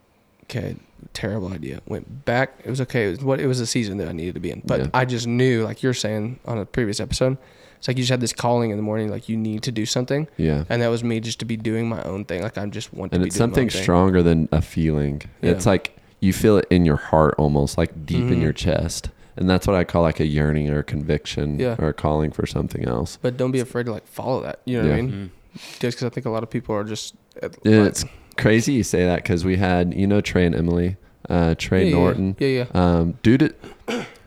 Okay, 0.48 0.76
terrible 1.12 1.52
idea. 1.52 1.80
Went 1.86 2.24
back. 2.24 2.60
It 2.64 2.70
was 2.70 2.80
okay. 2.82 3.06
It 3.08 3.10
was 3.10 3.24
what 3.24 3.40
it 3.40 3.46
was 3.46 3.60
a 3.60 3.66
season 3.66 3.98
that 3.98 4.08
I 4.08 4.12
needed 4.12 4.34
to 4.34 4.40
be 4.40 4.50
in. 4.50 4.62
But 4.64 4.80
Yeah. 4.80 4.86
I 4.94 5.04
just 5.04 5.26
knew, 5.26 5.64
like 5.64 5.82
you're 5.82 5.94
saying 5.94 6.38
on 6.46 6.58
a 6.58 6.64
previous 6.64 7.00
episode, 7.00 7.36
it's 7.78 7.88
like 7.88 7.96
you 7.96 8.02
just 8.04 8.10
had 8.10 8.20
this 8.20 8.32
calling 8.32 8.70
in 8.70 8.76
the 8.76 8.82
morning, 8.82 9.10
like 9.10 9.28
you 9.28 9.36
need 9.36 9.62
to 9.64 9.72
do 9.72 9.84
something, 9.84 10.28
Yeah. 10.36 10.64
and 10.70 10.80
that 10.82 10.88
was 10.88 11.02
me 11.04 11.20
just 11.20 11.38
to 11.40 11.44
be 11.44 11.56
doing 11.56 11.88
my 11.88 12.02
own 12.04 12.24
thing. 12.24 12.42
Like 12.42 12.56
I'm 12.56 12.70
just 12.70 12.92
want 12.94 13.12
to 13.12 13.16
And 13.16 13.24
be 13.24 13.26
it's 13.28 13.36
doing 13.36 13.42
my 13.42 13.52
something 13.52 13.64
own 13.64 13.70
thing. 13.70 13.82
stronger 13.82 14.22
than 14.22 14.48
a 14.52 14.62
feeling. 14.62 15.22
Yeah. 15.42 15.50
It's 15.50 15.66
like 15.66 15.96
you 16.20 16.32
feel 16.32 16.56
it 16.58 16.66
in 16.70 16.84
your 16.86 16.96
heart 16.96 17.34
almost 17.38 17.76
like 17.76 18.06
deep 18.06 18.22
in 18.30 18.38
Mhm. 18.38 18.42
your 18.42 18.52
chest. 18.52 19.10
And 19.36 19.50
that's 19.50 19.66
what 19.66 19.76
I 19.76 19.84
call 19.84 20.00
like 20.02 20.18
a 20.20 20.26
yearning 20.26 20.70
or 20.70 20.78
a 20.78 20.82
conviction 20.84 21.58
Yeah. 21.58 21.76
or 21.78 21.88
a 21.88 21.92
calling 21.92 22.30
for 22.30 22.46
something 22.46 22.84
else. 22.86 23.18
But 23.20 23.36
don't 23.36 23.50
be 23.50 23.60
afraid 23.60 23.84
to 23.86 23.92
like 23.92 24.06
follow 24.06 24.42
that. 24.44 24.60
You 24.64 24.78
know 24.78 24.88
what 24.88 24.92
I 24.92 24.96
Yeah. 24.96 25.02
mean? 25.02 25.30
Just 25.78 25.98
because 25.98 26.04
I 26.04 26.08
think 26.08 26.24
a 26.24 26.30
lot 26.30 26.42
of 26.42 26.48
people 26.50 26.74
are 26.74 26.84
just 26.84 27.14
uh, 27.42 27.48
Yeah, 27.64 27.80
like, 27.80 27.88
it's 27.88 28.04
crazy 28.36 28.72
you 28.74 28.82
say 28.82 29.04
that 29.04 29.16
because 29.22 29.44
we 29.44 29.56
had 29.56 29.94
you 29.94 30.06
know 30.06 30.20
Trey 30.20 30.46
and 30.46 30.54
Emily, 30.54 30.96
uh, 31.28 31.54
Trey 31.58 31.88
yeah, 31.88 31.94
Norton. 31.94 32.36
Yeah, 32.38 32.48
yeah. 32.48 32.66
Um, 32.74 33.18
dude, 33.22 33.54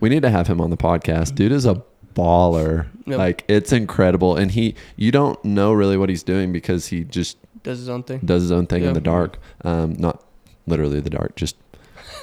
we 0.00 0.08
need 0.08 0.22
to 0.22 0.30
have 0.30 0.46
him 0.46 0.60
on 0.60 0.70
the 0.70 0.76
podcast. 0.76 1.34
Dude 1.34 1.52
is 1.52 1.66
a 1.66 1.82
baller. 2.14 2.86
Yep. 3.06 3.18
Like 3.18 3.44
it's 3.48 3.72
incredible, 3.72 4.36
and 4.36 4.50
he 4.50 4.74
you 4.96 5.10
don't 5.10 5.42
know 5.44 5.72
really 5.72 5.96
what 5.96 6.08
he's 6.08 6.22
doing 6.22 6.52
because 6.52 6.86
he 6.88 7.04
just 7.04 7.38
Does 7.62 7.78
his 7.78 7.88
own 7.88 8.02
thing. 8.02 8.20
does 8.24 8.42
his 8.42 8.52
own 8.52 8.66
thing 8.66 8.82
Yeah. 8.82 8.88
in 8.88 8.94
the 8.94 9.00
dark. 9.00 9.38
Um, 9.64 9.94
not 9.94 10.22
literally 10.66 11.00
the 11.00 11.10
dark, 11.10 11.36
just 11.36 11.56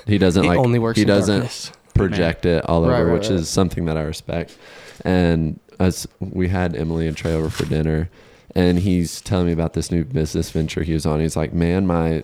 he 0.06 0.18
doesn't 0.18 0.44
He 0.44 0.50
like 0.50 0.60
only 0.60 0.80
works 0.80 0.98
he 1.00 1.06
doesn't 1.06 1.36
darkness. 1.40 1.72
project 1.94 2.46
it 2.46 2.64
all 2.66 2.84
over, 2.84 2.92
Right, 2.92 3.02
right, 3.04 3.14
which 3.14 3.30
right. 3.30 3.40
is 3.40 3.50
something 3.50 3.86
that 3.86 3.98
I 3.98 4.04
respect. 4.04 4.58
And 5.04 5.60
as 5.80 6.08
we 6.20 6.48
had 6.50 6.76
Emily 6.76 7.08
and 7.08 7.16
Trey 7.18 7.34
over 7.34 7.50
for 7.50 7.66
dinner, 7.66 8.10
and 8.58 8.80
he's 8.80 9.22
telling 9.22 9.46
me 9.46 9.54
about 9.54 9.74
this 9.74 9.92
new 9.92 10.04
business 10.04 10.50
venture 10.50 10.82
he 10.82 10.94
was 10.94 11.06
on. 11.06 11.20
He's 11.20 11.38
like, 11.38 11.54
"Man, 11.54 11.86
my 11.86 12.24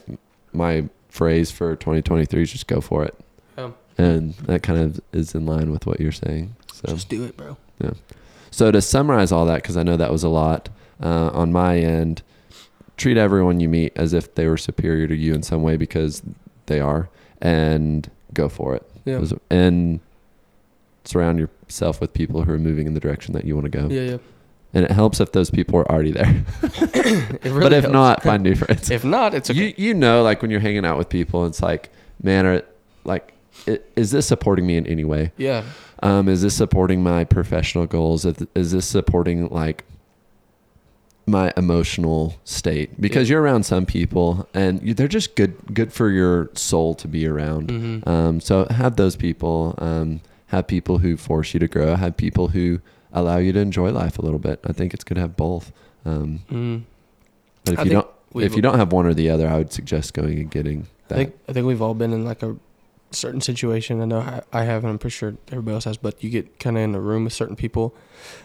my 0.52 0.90
phrase 1.08 1.52
for 1.52 1.75
2023 1.75 2.42
is 2.42 2.52
just 2.52 2.66
go 2.66 2.82
for 2.82 3.06
it," 3.06 3.16
Um, 3.56 3.75
and 4.00 4.34
that 4.48 4.63
kind 4.63 4.80
of 4.80 5.00
is 5.12 5.36
in 5.36 5.46
line 5.46 5.72
with 5.72 5.86
what 5.86 6.00
you're 6.00 6.12
saying. 6.12 6.56
So, 6.74 6.88
Just 6.88 7.08
do 7.08 7.24
it, 7.24 7.38
bro. 7.38 7.56
Yeah. 7.80 7.92
So 8.50 8.72
to 8.72 8.82
summarize 8.82 9.32
all 9.32 9.46
that, 9.46 9.62
because 9.62 9.78
I 9.78 9.84
know 9.84 9.96
that 9.96 10.12
was 10.12 10.24
a 10.24 10.30
lot 10.30 10.70
uh, 11.02 11.30
on 11.34 11.52
my 11.52 11.78
end, 11.78 12.24
treat 12.98 13.16
everyone 13.18 13.60
you 13.60 13.70
meet 13.70 13.94
as 13.96 14.12
if 14.12 14.34
they 14.34 14.48
were 14.48 14.58
superior 14.58 15.08
to 15.08 15.16
you 15.16 15.36
in 15.36 15.44
some 15.44 15.62
way 15.62 15.78
because 15.78 16.24
they 16.66 16.80
are, 16.80 17.10
and 17.42 18.10
go 18.34 18.50
for 18.50 18.75
it. 18.75 18.90
Yeah. 19.06 19.24
And 19.52 20.00
surround 21.06 21.38
yourself 21.38 22.02
with 22.02 22.13
people 22.13 22.44
who 22.44 22.54
are 22.54 22.60
moving 22.60 22.88
in 22.88 22.96
the 22.96 23.00
direction 23.00 23.34
that 23.34 23.46
you 23.46 23.54
want 23.56 23.66
to 23.66 23.70
go. 23.70 23.88
Yeah, 23.88 24.02
yeah. 24.02 24.18
And 24.75 24.86
it 24.86 24.92
helps 24.92 25.20
if 25.20 25.32
those 25.34 25.51
people 25.51 25.77
are 25.80 25.92
already 25.92 26.12
there. 26.12 26.44
Really 27.44 27.60
but 27.62 27.74
if 27.74 27.84
helps. 27.84 27.94
not, 27.94 28.24
find 28.24 28.42
new 28.44 28.56
friends. 28.56 28.89
if 28.89 29.03
not, 29.06 29.34
it's 29.34 29.50
okay. 29.50 29.60
You 29.60 29.74
you 29.77 29.94
know, 29.94 30.24
like 30.24 30.42
when 30.42 30.50
you're 30.51 30.60
hanging 30.62 30.86
out 30.86 30.98
with 30.98 31.10
people, 31.10 31.46
it's 31.46 31.62
like, 31.62 31.89
man, 32.22 32.46
are 32.46 32.62
like, 33.03 33.34
is 33.96 34.10
this 34.12 34.25
supporting 34.25 34.65
me 34.65 34.77
in 34.77 34.88
any 34.88 35.03
way? 35.03 35.32
yeah, 35.38 35.63
Um, 36.01 36.27
is 36.27 36.42
this 36.42 36.56
supporting 36.56 37.03
my 37.03 37.24
professional 37.24 37.86
goals? 37.86 38.25
Is 38.25 38.46
is 38.56 38.72
this 38.72 38.86
supporting 38.88 39.48
like 39.50 39.84
my 41.25 41.53
emotional 41.56 42.36
state? 42.44 43.00
Because 43.00 43.30
you're 43.30 43.42
around 43.42 43.63
some 43.63 43.86
people, 43.86 44.48
and 44.53 44.82
you, 44.82 44.94
they're 44.94 45.08
just 45.08 45.36
good 45.36 45.53
good 45.74 45.94
for 45.94 46.10
your 46.10 46.50
soul 46.56 46.96
to 46.96 47.08
be 47.08 47.27
around. 47.27 47.70
hmm 47.70 48.10
Um, 48.10 48.39
so 48.42 48.65
have 48.70 48.96
those 48.96 49.15
people. 49.15 49.75
Um, 49.77 50.22
have 50.48 50.68
people 50.68 51.00
who 51.00 51.18
force 51.18 51.53
you 51.53 51.60
to 51.60 51.68
grow. 51.68 51.96
Have 51.96 52.15
people 52.18 52.50
who 52.50 52.80
allow 53.13 53.38
you 53.38 53.53
to 53.53 53.60
enjoy 53.60 53.91
life 53.91 54.17
a 54.20 54.22
little 54.22 54.39
bit. 54.39 54.60
I 54.65 54.74
think 54.74 54.93
it's 54.93 55.03
good 55.03 55.15
to 55.15 55.22
have 55.22 55.38
both. 55.38 55.72
Um, 56.05 56.39
hmm 56.50 56.77
but 57.63 57.74
if 57.75 57.79
I 57.79 57.84
you 57.84 57.89
don't, 57.91 58.08
if 58.36 58.55
you 58.55 58.62
don't 58.62 58.77
have 58.77 58.91
one 58.91 59.05
or 59.05 59.13
the 59.13 59.29
other, 59.29 59.48
I 59.48 59.58
would 59.58 59.72
suggest 59.72 60.13
going 60.13 60.38
and 60.38 60.51
getting 60.51 60.88
that. 61.08 61.15
I 61.15 61.24
think 61.24 61.36
I 61.48 61.53
think 61.53 61.65
we've 61.65 61.82
all 61.82 61.93
been 61.93 62.12
in 62.12 62.25
like 62.25 62.43
a 62.43 62.58
certain 63.12 63.39
situation. 63.41 64.01
I 64.01 64.05
know 64.05 64.20
I, 64.20 64.41
I 64.51 64.63
have, 64.63 64.84
and 64.84 64.91
I'm 64.91 65.00
pretty 65.00 65.13
sure 65.13 65.36
everybody 65.50 65.75
else 65.75 65.86
has. 65.86 65.98
But 65.98 66.22
you 66.24 66.29
get 66.29 66.60
kind 66.60 66.77
of 66.77 66.84
in 66.84 66.96
a 66.96 67.00
room 67.00 67.24
with 67.24 67.34
certain 67.34 67.55
people, 67.55 67.96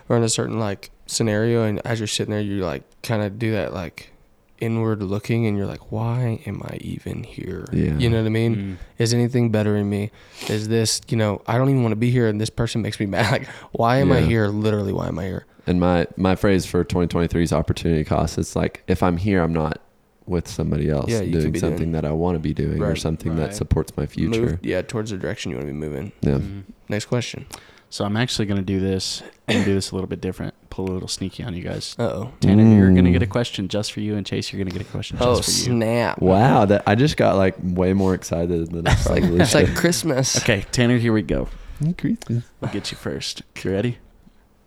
or 0.08 0.16
in 0.16 0.22
a 0.22 0.28
certain 0.28 0.60
like 0.60 0.90
scenario, 1.06 1.64
and 1.64 1.84
as 1.84 1.98
you're 1.98 2.06
sitting 2.06 2.30
there, 2.32 2.40
you 2.40 2.64
like 2.64 2.84
kind 3.02 3.22
of 3.22 3.38
do 3.38 3.50
that 3.52 3.72
like 3.72 4.12
inward 4.60 5.02
looking, 5.02 5.46
and 5.46 5.56
you're 5.56 5.66
like, 5.66 5.90
why 5.92 6.40
am 6.46 6.62
I 6.64 6.76
even 6.80 7.22
here? 7.24 7.64
Yeah. 7.72 7.96
You 7.96 8.10
know 8.10 8.18
what 8.18 8.26
I 8.26 8.30
mean? 8.30 8.56
Mm. 8.56 8.76
Is 8.98 9.14
anything 9.14 9.50
better 9.50 9.76
in 9.76 9.88
me? 9.88 10.10
Is 10.48 10.68
this, 10.68 11.00
you 11.08 11.16
know, 11.16 11.42
I 11.46 11.58
don't 11.58 11.68
even 11.70 11.82
want 11.82 11.92
to 11.92 11.96
be 11.96 12.10
here, 12.10 12.28
and 12.28 12.40
this 12.40 12.50
person 12.50 12.82
makes 12.82 12.98
me 13.00 13.06
mad. 13.14 13.30
Like, 13.30 13.46
why 13.72 13.98
am 13.98 14.12
I 14.12 14.20
here? 14.20 14.48
Literally, 14.48 14.92
why 14.92 15.08
am 15.08 15.18
I 15.18 15.24
here? 15.24 15.46
and 15.66 15.78
my 15.80 16.06
my 16.16 16.34
phrase 16.34 16.64
for 16.64 16.82
2023 16.82 17.42
is 17.42 17.52
opportunity 17.52 18.02
cost. 18.02 18.38
It's 18.38 18.56
like 18.56 18.82
if 18.88 19.02
I'm 19.02 19.18
here, 19.18 19.42
I'm 19.42 19.52
not 19.52 19.80
with 20.24 20.48
somebody 20.48 20.88
else 20.90 21.08
Yeah, 21.10 21.20
doing 21.20 21.54
something 21.58 21.76
doing- 21.78 21.92
that 21.92 22.04
I 22.06 22.12
want 22.12 22.36
to 22.36 22.38
be 22.38 22.52
doing 22.54 22.82
or 22.82 22.96
something 22.96 23.32
Right. 23.32 23.48
that 23.48 23.54
supports 23.54 23.94
my 23.96 24.06
future. 24.06 24.40
Move, 24.40 24.58
yeah, 24.62 24.80
towards 24.82 25.10
the 25.10 25.16
direction 25.18 25.50
you 25.50 25.56
want 25.56 25.66
to 25.68 25.72
be 25.72 25.78
moving. 25.78 26.12
Yeah. 26.22 26.34
Mm. 26.36 26.62
Next 26.88 27.06
question. 27.06 27.46
So 27.90 28.04
I'm 28.04 28.16
actually 28.16 28.46
going 28.46 28.58
to 28.60 28.64
do 28.64 28.80
this. 28.80 29.22
I'm 29.48 29.54
going 29.54 29.64
to 29.64 29.70
do 29.70 29.74
this 29.74 29.90
a 29.92 29.94
little 29.94 30.08
bit 30.08 30.20
different. 30.20 30.52
Pull 30.68 30.90
a 30.90 30.92
little 30.92 31.08
sneaky 31.08 31.42
on 31.42 31.54
you 31.54 31.62
guys. 31.64 31.96
Uh 31.98 32.02
oh. 32.02 32.32
Tanner, 32.40 32.62
you're 32.62 32.90
going 32.92 33.04
to 33.04 33.10
Mm. 33.10 33.14
get 33.14 33.22
a 33.22 33.26
question 33.26 33.68
just 33.68 33.92
for 33.92 34.00
you, 34.00 34.14
and 34.16 34.26
Chase, 34.26 34.52
you're 34.52 34.58
going 34.62 34.70
to 34.70 34.78
get 34.78 34.86
a 34.86 34.90
question 34.90 35.16
just 35.16 35.26
Oh 35.26 35.34
for 35.42 35.50
you. 35.50 35.56
snap! 35.76 36.20
Wow, 36.20 36.66
that 36.66 36.82
I 36.86 36.94
just 36.94 37.16
got 37.16 37.36
like 37.36 37.56
way 37.62 37.94
more 37.94 38.14
excited 38.14 38.70
than 38.70 38.86
I 38.86 38.92
It's 38.92 39.08
like 39.08 39.22
probably 39.22 39.40
it's 39.40 39.54
like. 39.54 39.74
Christmas. 39.74 40.36
Okay, 40.36 40.66
Tanner, 40.70 40.98
here 40.98 41.12
we 41.14 41.22
go. 41.22 41.48
Increases. 41.80 42.44
I'll 42.62 42.70
get 42.72 42.90
you 42.90 42.98
first. 42.98 43.42
You 43.62 43.70
ready? 43.72 43.98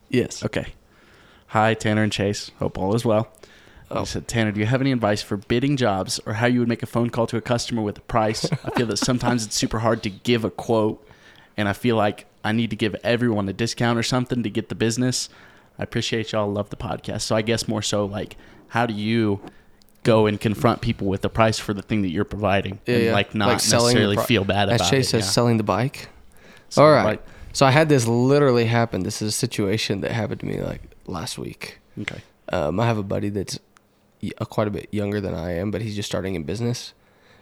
Yes. 0.09 0.43
Okay. 0.43 0.73
Hi, 1.47 1.73
Tanner 1.75 2.03
and 2.03 2.11
Chase. 2.11 2.49
Hope 2.59 2.77
all 2.77 2.95
is 2.95 3.05
well. 3.05 3.31
Oh. 3.91 4.01
I 4.01 4.03
said, 4.05 4.27
Tanner, 4.27 4.51
do 4.51 4.59
you 4.61 4.65
have 4.65 4.81
any 4.81 4.91
advice 4.93 5.21
for 5.21 5.35
bidding 5.37 5.75
jobs 5.77 6.19
or 6.25 6.33
how 6.33 6.47
you 6.47 6.59
would 6.59 6.69
make 6.69 6.81
a 6.81 6.85
phone 6.87 7.09
call 7.09 7.27
to 7.27 7.37
a 7.37 7.41
customer 7.41 7.81
with 7.81 7.97
a 7.97 8.01
price? 8.01 8.49
I 8.63 8.69
feel 8.71 8.87
that 8.87 8.97
sometimes 8.97 9.45
it's 9.45 9.55
super 9.55 9.79
hard 9.79 10.01
to 10.03 10.09
give 10.09 10.43
a 10.45 10.49
quote, 10.49 11.05
and 11.57 11.67
I 11.67 11.73
feel 11.73 11.95
like 11.95 12.25
I 12.43 12.51
need 12.51 12.69
to 12.71 12.75
give 12.75 12.95
everyone 13.03 13.47
a 13.49 13.53
discount 13.53 13.97
or 13.99 14.03
something 14.03 14.43
to 14.43 14.49
get 14.49 14.69
the 14.69 14.75
business. 14.75 15.29
I 15.79 15.83
appreciate 15.83 16.31
y'all. 16.31 16.51
Love 16.51 16.69
the 16.69 16.75
podcast. 16.75 17.21
So 17.21 17.35
I 17.35 17.41
guess 17.41 17.67
more 17.67 17.81
so 17.81 18.05
like, 18.05 18.35
how 18.69 18.85
do 18.85 18.93
you 18.93 19.41
go 20.03 20.25
and 20.25 20.39
confront 20.39 20.81
people 20.81 21.07
with 21.07 21.21
the 21.21 21.29
price 21.29 21.59
for 21.59 21.73
the 21.73 21.81
thing 21.81 22.01
that 22.01 22.09
you're 22.09 22.23
providing, 22.25 22.79
Yeah, 22.87 22.95
and 22.95 23.03
yeah. 23.05 23.13
like 23.13 23.35
not 23.35 23.49
Like 23.49 23.59
selling 23.59 23.87
necessarily 23.93 24.15
pro- 24.15 24.25
feel 24.25 24.43
bad 24.43 24.69
about 24.69 24.81
As 24.81 24.89
Chase 24.89 25.07
it? 25.07 25.09
says, 25.11 25.25
yeah. 25.25 25.29
selling 25.31 25.57
the 25.57 25.63
bike. 25.63 26.09
So, 26.69 26.83
All 26.83 26.91
right. 26.91 27.03
like- 27.03 27.23
So 27.53 27.65
I 27.65 27.71
had 27.71 27.89
this 27.89 28.07
literally 28.07 28.65
happen. 28.65 29.03
This 29.03 29.21
is 29.21 29.29
a 29.29 29.31
situation 29.37 30.01
that 30.01 30.11
happened 30.11 30.39
to 30.39 30.45
me 30.45 30.59
like 30.61 30.81
last 31.05 31.37
week. 31.37 31.79
okay. 32.01 32.21
Um, 32.51 32.79
I 32.79 32.85
have 32.87 32.97
a 32.97 33.03
buddy 33.03 33.29
that's 33.29 33.59
uh, 34.39 34.45
quite 34.45 34.67
a 34.67 34.71
bit 34.71 34.87
younger 34.91 35.21
than 35.21 35.33
I 35.35 35.53
am, 35.57 35.69
but 35.71 35.81
he's 35.81 35.95
just 35.95 36.07
starting 36.09 36.35
in 36.35 36.43
business. 36.43 36.93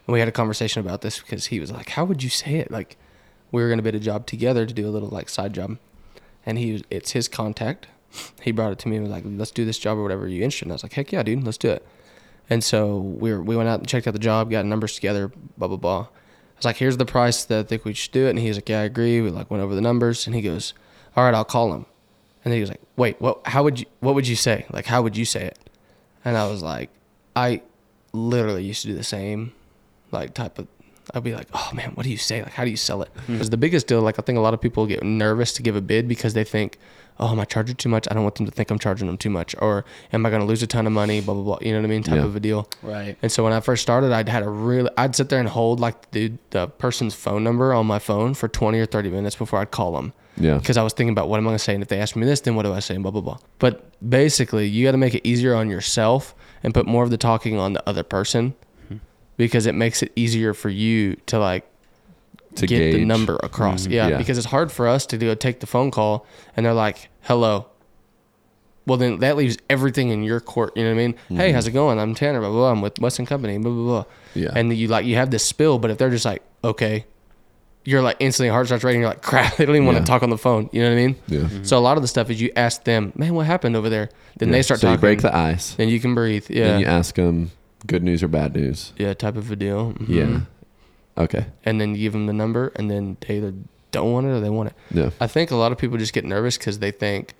And 0.05 0.13
we 0.13 0.19
had 0.19 0.27
a 0.27 0.31
conversation 0.31 0.81
about 0.85 1.01
this 1.01 1.19
because 1.19 1.47
he 1.47 1.59
was 1.59 1.71
like, 1.71 1.89
"How 1.89 2.05
would 2.05 2.21
you 2.23 2.29
say 2.29 2.55
it?" 2.55 2.69
Like, 2.71 2.97
we 3.51 3.61
were 3.61 3.69
gonna 3.69 3.81
bid 3.81 3.95
a 3.95 3.99
job 3.99 4.25
together 4.25 4.65
to 4.65 4.73
do 4.73 4.87
a 4.87 4.91
little 4.91 5.09
like 5.09 5.29
side 5.29 5.53
job, 5.53 5.77
and 6.45 6.57
he, 6.57 6.83
it's 6.89 7.11
his 7.11 7.27
contact. 7.27 7.87
He 8.41 8.51
brought 8.51 8.71
it 8.71 8.79
to 8.79 8.87
me 8.87 8.95
and 8.95 9.05
was 9.05 9.11
like, 9.11 9.23
"Let's 9.25 9.51
do 9.51 9.65
this 9.65 9.77
job 9.77 9.97
or 9.97 10.03
whatever. 10.03 10.23
Are 10.23 10.27
you 10.27 10.43
interested?" 10.43 10.69
I 10.69 10.73
was 10.73 10.83
like, 10.83 10.93
"Heck 10.93 11.11
yeah, 11.11 11.23
dude, 11.23 11.43
let's 11.43 11.57
do 11.57 11.69
it." 11.69 11.85
And 12.49 12.63
so 12.63 12.97
we 12.97 13.31
were, 13.31 13.41
we 13.41 13.55
went 13.55 13.69
out 13.69 13.79
and 13.79 13.87
checked 13.87 14.07
out 14.07 14.13
the 14.13 14.19
job, 14.19 14.49
got 14.49 14.65
numbers 14.65 14.95
together, 14.95 15.31
blah 15.57 15.67
blah 15.67 15.77
blah. 15.77 16.01
I 16.01 16.57
was 16.57 16.65
like, 16.65 16.77
"Here's 16.77 16.97
the 16.97 17.05
price 17.05 17.43
that 17.45 17.59
I 17.59 17.63
think 17.63 17.85
we 17.85 17.93
should 17.93 18.11
do 18.11 18.25
it," 18.25 18.31
and 18.31 18.39
he's 18.39 18.57
like, 18.57 18.69
"Yeah, 18.69 18.79
I 18.79 18.83
agree." 18.83 19.21
We 19.21 19.29
like 19.29 19.51
went 19.51 19.63
over 19.63 19.75
the 19.75 19.81
numbers, 19.81 20.25
and 20.25 20.35
he 20.35 20.41
goes, 20.41 20.73
"All 21.15 21.23
right, 21.23 21.33
I'll 21.33 21.45
call 21.45 21.73
him." 21.73 21.85
And 22.43 22.51
then 22.51 22.53
he 22.53 22.61
was 22.61 22.69
like, 22.69 22.81
"Wait, 22.95 23.21
what? 23.21 23.41
How 23.45 23.63
would 23.63 23.79
you? 23.79 23.85
What 23.99 24.15
would 24.15 24.27
you 24.27 24.35
say? 24.35 24.65
Like, 24.71 24.85
how 24.87 25.01
would 25.01 25.15
you 25.15 25.25
say 25.25 25.45
it?" 25.45 25.59
And 26.25 26.35
I 26.35 26.47
was 26.47 26.63
like, 26.63 26.89
I 27.35 27.61
literally 28.11 28.63
used 28.63 28.81
to 28.81 28.87
do 28.87 28.95
the 28.95 29.03
same, 29.03 29.53
like 30.11 30.33
type 30.33 30.57
of. 30.59 30.67
I'd 31.13 31.23
be 31.23 31.33
like, 31.33 31.47
"Oh 31.53 31.69
man, 31.73 31.91
what 31.95 32.03
do 32.03 32.09
you 32.09 32.17
say? 32.17 32.41
Like, 32.43 32.53
how 32.53 32.63
do 32.63 32.69
you 32.69 32.77
sell 32.77 33.01
it?" 33.01 33.09
Mm-hmm. 33.13 33.33
Because 33.33 33.49
the 33.49 33.57
biggest 33.57 33.87
deal, 33.87 34.01
like 34.01 34.19
I 34.19 34.21
think 34.21 34.37
a 34.37 34.41
lot 34.41 34.53
of 34.53 34.61
people 34.61 34.85
get 34.85 35.03
nervous 35.03 35.53
to 35.53 35.61
give 35.61 35.75
a 35.75 35.81
bid 35.81 36.07
because 36.07 36.33
they 36.33 36.43
think, 36.43 36.77
"Oh, 37.19 37.29
am 37.31 37.39
I 37.39 37.45
charging 37.45 37.75
too 37.75 37.89
much? 37.89 38.07
I 38.09 38.13
don't 38.13 38.23
want 38.23 38.35
them 38.35 38.45
to 38.45 38.51
think 38.51 38.69
I'm 38.71 38.79
charging 38.79 39.07
them 39.07 39.17
too 39.17 39.29
much, 39.29 39.55
or 39.59 39.85
am 40.13 40.25
I 40.25 40.29
going 40.29 40.41
to 40.41 40.45
lose 40.47 40.61
a 40.63 40.67
ton 40.67 40.85
of 40.87 40.93
money?" 40.93 41.21
Blah 41.21 41.33
blah 41.33 41.43
blah. 41.43 41.57
You 41.61 41.73
know 41.73 41.79
what 41.79 41.85
I 41.85 41.89
mean? 41.89 42.03
Type 42.03 42.15
Yeah. 42.17 42.25
of 42.25 42.35
a 42.35 42.39
deal. 42.39 42.69
Right. 42.81 43.17
And 43.21 43.31
so 43.31 43.43
when 43.43 43.53
I 43.53 43.59
first 43.59 43.81
started, 43.81 44.11
I'd 44.11 44.29
had 44.29 44.43
a 44.43 44.49
really, 44.49 44.89
I'd 44.97 45.15
sit 45.15 45.29
there 45.29 45.39
and 45.39 45.49
hold 45.49 45.79
like 45.79 46.11
the 46.11 46.33
the 46.51 46.67
person's 46.67 47.15
phone 47.15 47.43
number 47.43 47.73
on 47.73 47.85
my 47.85 47.99
phone 47.99 48.33
for 48.33 48.47
20 48.47 48.79
or 48.79 48.85
30 48.85 49.09
minutes 49.09 49.35
before 49.35 49.59
I'd 49.59 49.71
call 49.71 49.93
them 49.93 50.13
Yeah. 50.37 50.57
because 50.57 50.77
I 50.77 50.83
was 50.83 50.93
thinking 50.93 51.11
about 51.13 51.27
what 51.29 51.37
am 51.37 51.45
I 51.47 51.49
going 51.49 51.57
to 51.57 51.63
say, 51.63 51.73
and 51.73 51.81
if 51.83 51.89
they 51.89 51.99
ask 51.99 52.15
me 52.15 52.25
this, 52.25 52.41
then 52.41 52.55
what 52.55 52.63
do 52.63 52.73
I 52.73 52.79
say, 52.79 52.93
and 52.95 53.03
blah 53.03 53.11
blah 53.11 53.21
blah. 53.21 53.37
But 53.59 53.83
basically, 54.07 54.67
you 54.67 54.85
got 54.85 54.91
to 54.91 54.97
make 54.97 55.15
it 55.15 55.27
easier 55.27 55.55
on 55.55 55.69
yourself 55.69 56.35
and 56.63 56.73
put 56.73 56.85
more 56.85 57.03
of 57.03 57.09
the 57.09 57.17
talking 57.17 57.57
on 57.57 57.73
the 57.73 57.83
other 57.89 58.03
person 58.03 58.53
because 59.39 59.65
it 59.65 59.73
makes 59.73 60.03
it 60.03 60.11
easier 60.15 60.53
for 60.53 60.67
you 60.69 61.15
to 61.27 61.39
like 61.39 61.63
To 62.55 62.67
get 62.67 62.91
the 62.93 63.05
number 63.05 63.39
across. 63.41 63.87
Mhm. 63.87 63.91
Yeah, 63.91 64.07
Yeah. 64.09 64.17
because 64.17 64.37
it's 64.37 64.47
hard 64.47 64.69
for 64.71 64.87
us 64.87 65.05
to 65.07 65.17
go 65.17 65.33
take 65.33 65.61
the 65.61 65.67
phone 65.67 65.89
call 65.91 66.25
and 66.57 66.65
they're 66.65 66.73
like, 66.73 67.09
"Hello." 67.21 67.67
Well, 68.85 68.97
then 68.97 69.19
that 69.19 69.37
leaves 69.37 69.55
everything 69.69 70.09
in 70.09 70.23
your 70.23 70.39
court. 70.39 70.75
You 70.75 70.83
know 70.83 70.89
what 70.89 71.01
I 71.01 71.07
mean? 71.07 71.15
Hey, 71.29 71.51
Mhm. 71.51 71.53
how's 71.53 71.67
it 71.67 71.71
going? 71.71 71.99
I'm 71.99 72.15
Tanner. 72.15 72.39
Blah 72.39 72.49
blah. 72.49 72.57
blah. 72.59 72.71
I'm 72.71 72.81
with 72.81 72.99
Weston 72.99 73.25
Company. 73.25 73.57
Blah 73.57 73.71
blah 73.71 73.83
blah. 73.83 74.03
Yeah. 74.33 74.49
And 74.55 74.75
you 74.75 74.87
like 74.87 75.05
you 75.05 75.15
have 75.15 75.29
this 75.31 75.45
spill, 75.45 75.77
but 75.79 75.91
if 75.91 75.97
they're 75.97 76.09
just 76.09 76.25
like, 76.25 76.41
okay, 76.63 77.05
you're 77.85 78.01
like 78.01 78.17
instantly 78.19 78.49
heart 78.49 78.65
starts 78.65 78.83
racing. 78.83 79.01
You're 79.01 79.09
like, 79.09 79.21
crap. 79.21 79.55
They 79.57 79.65
don't 79.65 79.75
even 79.75 79.85
want 79.85 79.99
to 79.99 80.03
talk 80.03 80.21
on 80.23 80.29
the 80.31 80.37
phone. 80.37 80.69
You 80.73 80.81
know 80.81 80.89
what 80.89 80.93
I 80.99 81.05
mean? 81.05 81.15
yeah. 81.27 81.47
So 81.63 81.77
a 81.77 81.79
lot 81.87 81.97
of 81.97 82.01
the 82.03 82.07
stuff 82.07 82.29
is 82.31 82.41
you 82.41 82.51
ask 82.55 82.83
them, 82.83 83.13
man, 83.15 83.35
what 83.35 83.45
happened 83.45 83.75
over 83.75 83.89
there? 83.89 84.09
Then 84.37 84.49
Yeah. 84.49 84.53
they 84.53 84.61
start 84.63 84.79
so 84.81 84.87
talking. 84.87 84.97
you 84.97 85.01
break 85.01 85.21
the 85.21 85.35
ice. 85.35 85.75
then 85.77 85.87
you 85.89 85.99
can 85.99 86.13
breathe. 86.15 86.45
Yeah. 86.49 86.65
Then 86.69 86.79
you 86.81 86.85
ask 86.87 87.15
them 87.15 87.51
good 87.87 88.03
news 88.03 88.21
or 88.23 88.27
bad 88.27 88.55
news. 88.55 88.93
yeah, 88.97 89.13
type 89.13 89.35
of 89.37 89.49
a 89.51 89.55
deal. 89.55 89.93
Mhm. 89.93 90.07
Yeah. 90.07 90.41
Okay. 91.23 91.47
And 91.65 91.79
then 91.81 91.95
you 91.95 92.01
give 92.01 92.13
them 92.13 92.25
the 92.27 92.33
number, 92.33 92.71
and 92.75 92.89
then 92.89 93.17
they 93.27 93.37
either 93.37 93.53
don't 93.91 94.11
want 94.11 94.27
it 94.27 94.29
or 94.29 94.39
they 94.39 94.49
want 94.49 94.69
it. 94.69 94.75
Yeah. 94.91 95.09
I 95.19 95.27
think 95.27 95.51
a 95.51 95.55
lot 95.55 95.71
of 95.71 95.77
people 95.77 95.97
just 95.97 96.13
get 96.13 96.23
nervous 96.25 96.57
because 96.57 96.79
they 96.79 96.91
think 96.91 97.33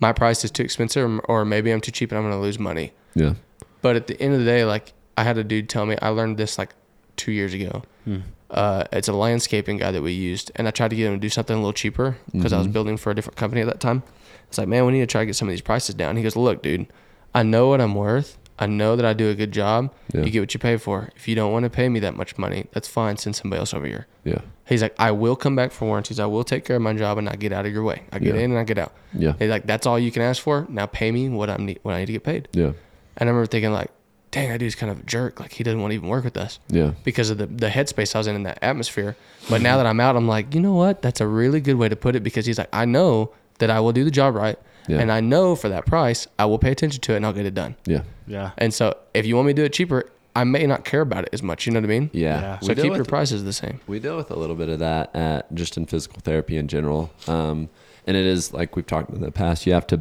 my 0.00 0.12
price 0.12 0.44
is 0.44 0.50
too 0.50 0.62
expensive, 0.62 1.08
or- 1.08 1.20
or 1.26 1.44
maybe 1.44 1.70
I'm 1.70 1.80
too 1.80 1.92
cheap 1.92 2.10
and 2.10 2.18
I'm 2.18 2.24
going 2.24 2.34
to 2.34 2.40
lose 2.40 2.58
money. 2.58 2.92
Yeah. 3.14 3.34
But 3.82 3.96
at 3.96 4.06
the 4.08 4.20
end 4.20 4.32
of 4.34 4.40
the 4.40 4.46
day, 4.46 4.64
like 4.64 4.92
I 5.16 5.24
had 5.24 5.38
a 5.38 5.44
dude 5.44 5.68
tell 5.68 5.86
me, 5.86 5.96
I 6.02 6.08
learned 6.08 6.36
this 6.38 6.58
like 6.58 6.70
two 7.16 7.30
years 7.32 7.52
ago. 7.54 7.82
Hmm. 8.04 8.18
Uh, 8.50 8.84
it's 8.92 9.08
a 9.08 9.12
landscaping 9.12 9.78
guy 9.78 9.90
that 9.92 10.02
we 10.02 10.12
used, 10.12 10.50
and 10.56 10.66
I 10.66 10.70
tried 10.72 10.88
to 10.90 10.96
get 10.96 11.06
him 11.06 11.14
to 11.14 11.20
do 11.20 11.28
something 11.28 11.54
a 11.56 11.58
little 11.58 11.72
cheaper 11.72 12.16
because 12.32 12.52
I 12.52 12.58
was 12.58 12.66
Mhm. 12.68 12.72
building 12.72 12.96
for 12.96 13.10
a 13.10 13.14
different 13.14 13.36
company 13.36 13.60
at 13.60 13.66
that 13.66 13.80
time. 13.80 14.02
It's 14.48 14.58
like, 14.58 14.68
man, 14.68 14.84
we 14.86 14.92
need 14.92 15.00
to 15.00 15.06
try 15.06 15.22
to 15.22 15.26
get 15.26 15.36
some 15.36 15.48
of 15.48 15.52
these 15.52 15.62
prices 15.62 15.94
down. 15.94 16.16
He 16.16 16.22
goes, 16.22 16.36
look, 16.36 16.62
dude, 16.62 16.86
I 17.34 17.42
know 17.44 17.68
what 17.68 17.80
I'm 17.80 17.94
worth. 17.94 18.36
I 18.62 18.66
know 18.66 18.96
that 18.96 19.04
I 19.04 19.12
do 19.12 19.28
a 19.28 19.34
good 19.34 19.52
job. 19.52 19.92
Yeah. 20.14 20.22
You 20.24 20.30
get 20.30 20.40
what 20.40 20.54
you 20.54 20.60
pay 20.60 20.76
for. 20.76 21.10
If 21.16 21.26
you 21.28 21.34
don't 21.34 21.52
want 21.52 21.64
to 21.64 21.70
pay 21.70 21.88
me 21.88 21.98
that 22.00 22.14
much 22.16 22.38
money, 22.38 22.66
that's 22.72 22.88
fine. 22.88 23.16
Send 23.16 23.34
somebody 23.36 23.58
else 23.60 23.74
over 23.74 23.86
here. 23.86 24.06
Yeah. 24.24 24.40
He's 24.66 24.82
like, 24.82 24.94
I 24.98 25.10
will 25.10 25.36
come 25.36 25.54
back 25.56 25.72
for 25.72 25.84
warranties. 25.86 26.18
I 26.20 26.26
will 26.26 26.44
take 26.44 26.64
care 26.64 26.76
of 26.76 26.82
my 26.82 26.94
job 26.94 27.18
and 27.18 27.24
not 27.24 27.38
get 27.38 27.52
out 27.52 27.66
of 27.66 27.72
your 27.72 27.82
way. 27.82 28.02
I 28.12 28.18
get 28.18 28.34
Yeah. 28.34 28.42
in 28.42 28.50
and 28.52 28.58
I 28.58 28.64
get 28.64 28.78
out. 28.78 28.92
Yeah. 29.12 29.34
He's 29.38 29.50
like, 29.50 29.66
that's 29.66 29.86
all 29.86 29.98
you 29.98 30.10
can 30.12 30.22
ask 30.22 30.40
for. 30.42 30.66
Now 30.68 30.86
pay 30.86 31.10
me 31.10 31.28
what 31.28 31.50
I 31.50 31.56
need. 31.56 31.80
What 31.82 31.94
I 31.94 31.98
need 32.00 32.06
to 32.06 32.12
get 32.12 32.24
paid. 32.24 32.48
Yeah. 32.52 32.72
And 33.18 33.28
I 33.28 33.32
remember 33.32 33.46
thinking 33.46 33.72
like, 33.72 33.90
dang, 34.30 34.48
that 34.48 34.58
dude's 34.58 34.74
kind 34.76 34.90
of 34.92 35.00
a 35.00 35.02
jerk. 35.02 35.40
Like 35.40 35.52
he 35.52 35.62
doesn't 35.64 35.80
want 35.82 35.90
to 35.90 35.96
even 35.96 36.08
work 36.08 36.24
with 36.24 36.36
us 36.36 36.58
Yeah. 36.68 36.92
because 37.04 37.28
of 37.30 37.36
the 37.38 37.46
the 37.46 37.68
headspace 37.68 38.14
I 38.14 38.18
was 38.18 38.26
in 38.26 38.36
in 38.36 38.44
that 38.44 38.58
atmosphere. 38.62 39.16
But 39.50 39.60
now 39.60 39.76
that 39.76 39.86
I'm 39.86 40.00
out, 40.00 40.16
I'm 40.16 40.28
like, 40.28 40.54
you 40.54 40.60
know 40.60 40.74
what? 40.74 41.02
That's 41.02 41.20
a 41.20 41.26
really 41.26 41.60
good 41.60 41.74
way 41.76 41.88
to 41.88 41.96
put 41.96 42.14
it 42.16 42.22
because 42.22 42.46
he's 42.46 42.58
like, 42.58 42.70
I 42.72 42.84
know 42.86 43.32
that 43.58 43.68
I 43.70 43.80
will 43.80 43.92
do 43.92 44.04
the 44.04 44.10
job 44.10 44.34
right, 44.34 44.58
Yeah. 44.88 44.98
and 45.00 45.12
I 45.12 45.20
know 45.20 45.54
for 45.54 45.68
that 45.68 45.86
price, 45.86 46.26
I 46.38 46.44
will 46.46 46.58
pay 46.58 46.70
attention 46.72 47.00
to 47.02 47.12
it 47.12 47.16
and 47.16 47.26
I'll 47.26 47.32
get 47.32 47.46
it 47.46 47.54
done. 47.54 47.76
Yeah. 47.86 48.02
Yeah. 48.26 48.50
And 48.58 48.72
so 48.74 48.96
if 49.14 49.26
you 49.26 49.36
want 49.36 49.46
me 49.46 49.52
to 49.54 49.62
do 49.62 49.64
it 49.64 49.72
cheaper, 49.72 50.10
I 50.34 50.44
may 50.44 50.66
not 50.66 50.84
care 50.84 51.02
about 51.02 51.24
it 51.24 51.30
as 51.32 51.42
much. 51.42 51.66
You 51.66 51.72
know 51.72 51.80
what 51.80 51.84
I 51.84 51.88
mean? 51.88 52.10
Yeah. 52.12 52.40
Yeah. 52.40 52.58
So 52.60 52.68
deal 52.74 52.84
keep 52.84 52.90
your 52.92 52.98
with- 53.00 53.08
prices 53.08 53.44
the 53.44 53.52
same. 53.52 53.80
We 53.86 53.98
deal 54.00 54.16
with 54.16 54.30
a 54.30 54.36
little 54.36 54.56
bit 54.56 54.68
of 54.68 54.78
that 54.80 55.14
at 55.14 55.54
just 55.54 55.76
in 55.76 55.86
physical 55.86 56.20
therapy 56.20 56.56
in 56.56 56.68
general. 56.68 57.10
Um, 57.28 57.68
and 58.06 58.16
it 58.16 58.26
is 58.26 58.52
like 58.52 58.74
we've 58.76 58.86
talked 58.86 59.10
in 59.10 59.20
the 59.20 59.30
past, 59.30 59.66
you 59.66 59.72
have 59.74 59.86
to 59.88 60.00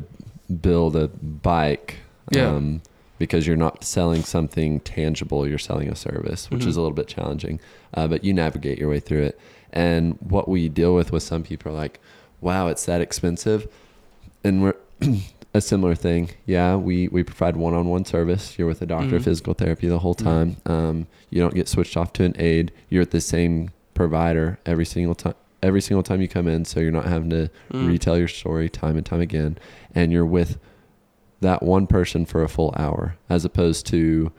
build 0.61 0.95
a 0.95 1.07
bike. 1.09 1.97
Yeah. 2.31 2.47
Um, 2.47 2.81
because 3.19 3.45
you're 3.45 3.57
not 3.57 3.83
selling 3.83 4.23
something 4.23 4.79
tangible, 4.79 5.47
you're 5.47 5.59
selling 5.59 5.89
a 5.89 5.95
service, 5.95 6.49
which 6.49 6.63
Mhm. 6.63 6.67
is 6.67 6.75
a 6.75 6.81
little 6.81 6.95
bit 6.95 7.07
challenging. 7.07 7.59
Uh, 7.93 8.07
but 8.07 8.23
you 8.23 8.33
navigate 8.33 8.79
your 8.79 8.89
way 8.89 8.99
through 8.99 9.21
it. 9.23 9.39
And 9.71 10.17
what 10.21 10.47
we 10.49 10.69
deal 10.69 10.95
with 10.95 11.11
with 11.11 11.21
some 11.21 11.43
people 11.43 11.71
are 11.71 11.75
like, 11.75 11.99
wow, 12.41 12.67
it's 12.67 12.83
that 12.85 12.99
expensive. 12.99 13.67
And 14.43 14.61
we're 14.63 14.75
a 15.53 15.61
similar 15.61 15.95
thing. 15.95 16.29
Yeah, 16.45 16.75
we, 16.75 17.07
we 17.09 17.23
provide 17.23 17.55
one 17.57 17.73
on 17.73 17.87
one 17.87 18.05
service. 18.05 18.57
You're 18.57 18.67
with 18.67 18.81
a 18.81 18.85
doctor 18.85 19.15
of 19.17 19.21
Mhm. 19.21 19.25
physical 19.25 19.53
therapy 19.53 19.87
the 19.87 19.99
whole 19.99 20.13
time. 20.13 20.57
Um, 20.65 21.07
you 21.29 21.41
don't 21.41 21.53
get 21.55 21.67
switched 21.67 21.97
off 21.97 22.13
to 22.13 22.23
an 22.23 22.35
aide. 22.39 22.71
You're 22.89 23.01
at 23.01 23.11
the 23.11 23.21
same 23.21 23.69
provider 23.93 24.59
every 24.65 24.85
single 24.85 25.15
time. 25.15 25.33
Every 25.63 25.81
single 25.81 26.01
time 26.01 26.21
you 26.21 26.27
come 26.27 26.47
in, 26.47 26.65
so 26.65 26.79
you're 26.79 26.91
not 26.91 27.05
having 27.05 27.29
to 27.31 27.49
Mm. 27.71 27.87
retell 27.87 28.17
your 28.17 28.27
story 28.27 28.67
time 28.67 28.97
and 28.97 29.05
time 29.05 29.21
again, 29.21 29.57
and 29.93 30.11
you're 30.11 30.25
with 30.25 30.57
that 31.41 31.61
one 31.61 31.85
person 31.85 32.25
for 32.25 32.41
a 32.43 32.47
full 32.49 32.73
hour, 32.77 33.15
as 33.29 33.45
opposed 33.45 33.85
to 33.87 34.31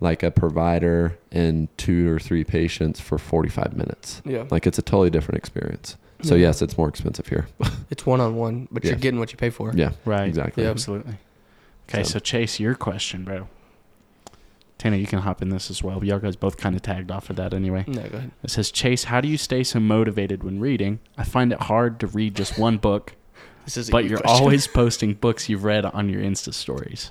like 0.00 0.22
a 0.22 0.30
provider 0.30 1.18
and 1.32 1.68
two 1.78 2.10
or 2.10 2.18
three 2.18 2.44
patients 2.44 3.00
for 3.00 3.18
45 3.18 3.76
minutes. 3.76 4.22
Yeah. 4.24 4.44
Like 4.50 4.66
it's 4.66 4.78
a 4.78 4.82
totally 4.82 5.10
different 5.10 5.38
experience. 5.38 5.96
So 6.26 6.34
Yeah. 6.34 6.48
yes, 6.48 6.62
it's 6.62 6.76
more 6.76 6.88
expensive 6.88 7.26
here. 7.26 7.46
It's 7.90 8.04
one 8.04 8.20
on 8.20 8.34
one, 8.36 8.66
but 8.72 8.82
Yeah. 8.84 8.90
you're 8.90 8.98
getting 8.98 9.20
what 9.20 9.30
you 9.32 9.36
pay 9.38 9.50
for. 9.50 9.72
yeah, 9.74 9.92
Right. 10.04 10.26
exactly. 10.28 10.64
Yeah. 10.64 10.70
Absolutely. 10.70 11.18
Okay, 11.88 12.02
So- 12.02 12.14
so, 12.14 12.18
Chase, 12.18 12.58
your 12.58 12.74
question, 12.74 13.22
bro. 13.24 13.46
Tanner, 14.78 14.96
you 14.96 15.06
can 15.06 15.20
hop 15.20 15.40
in 15.40 15.48
this 15.48 15.70
as 15.70 15.82
well. 15.82 16.04
Y'all 16.04 16.18
guys 16.18 16.36
both 16.36 16.56
kind 16.58 16.74
of 16.76 16.82
tagged 16.82 17.10
off 17.10 17.30
of 17.30 17.36
that 17.36 17.54
anyway. 17.54 17.84
No, 17.86 18.02
go 18.02 18.18
ahead. 18.18 18.30
It 18.42 18.50
says, 18.50 18.70
Chase, 18.70 19.04
how 19.04 19.20
do 19.22 19.28
you 19.28 19.38
stay 19.38 19.62
so 19.64 19.80
motivated 19.80 20.42
when 20.44 20.60
reading? 20.60 20.98
I 21.16 21.24
find 21.24 21.52
it 21.52 21.62
hard 21.62 21.98
to 22.00 22.06
read 22.08 22.34
just 22.34 22.58
one 22.58 22.76
book, 22.76 23.14
This 23.64 23.76
is 23.78 23.88
but 23.90 24.04
you're 24.04 24.18
question. 24.18 24.42
always 24.42 24.66
posting 24.66 25.14
books 25.14 25.48
you've 25.48 25.64
read 25.64 25.84
on 25.86 26.08
your 26.10 26.20
Insta 26.22 26.52
stories. 26.52 27.10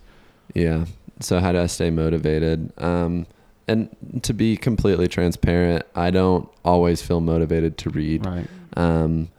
Yeah. 0.53 0.85
So 1.21 1.39
how 1.39 1.53
do 1.53 1.59
I 1.59 1.65
stay 1.67 1.89
motivated? 1.89 2.71
Um, 2.77 3.25
and 3.67 3.89
to 4.21 4.33
be 4.33 4.57
completely 4.57 5.07
transparent, 5.07 5.85
I 5.95 6.11
don't 6.11 6.47
always 6.63 7.01
feel 7.01 7.19
motivated 7.19 7.77
to 7.79 7.89
read. 7.89 8.25
Right. 8.25 8.45
Um, 8.75 9.29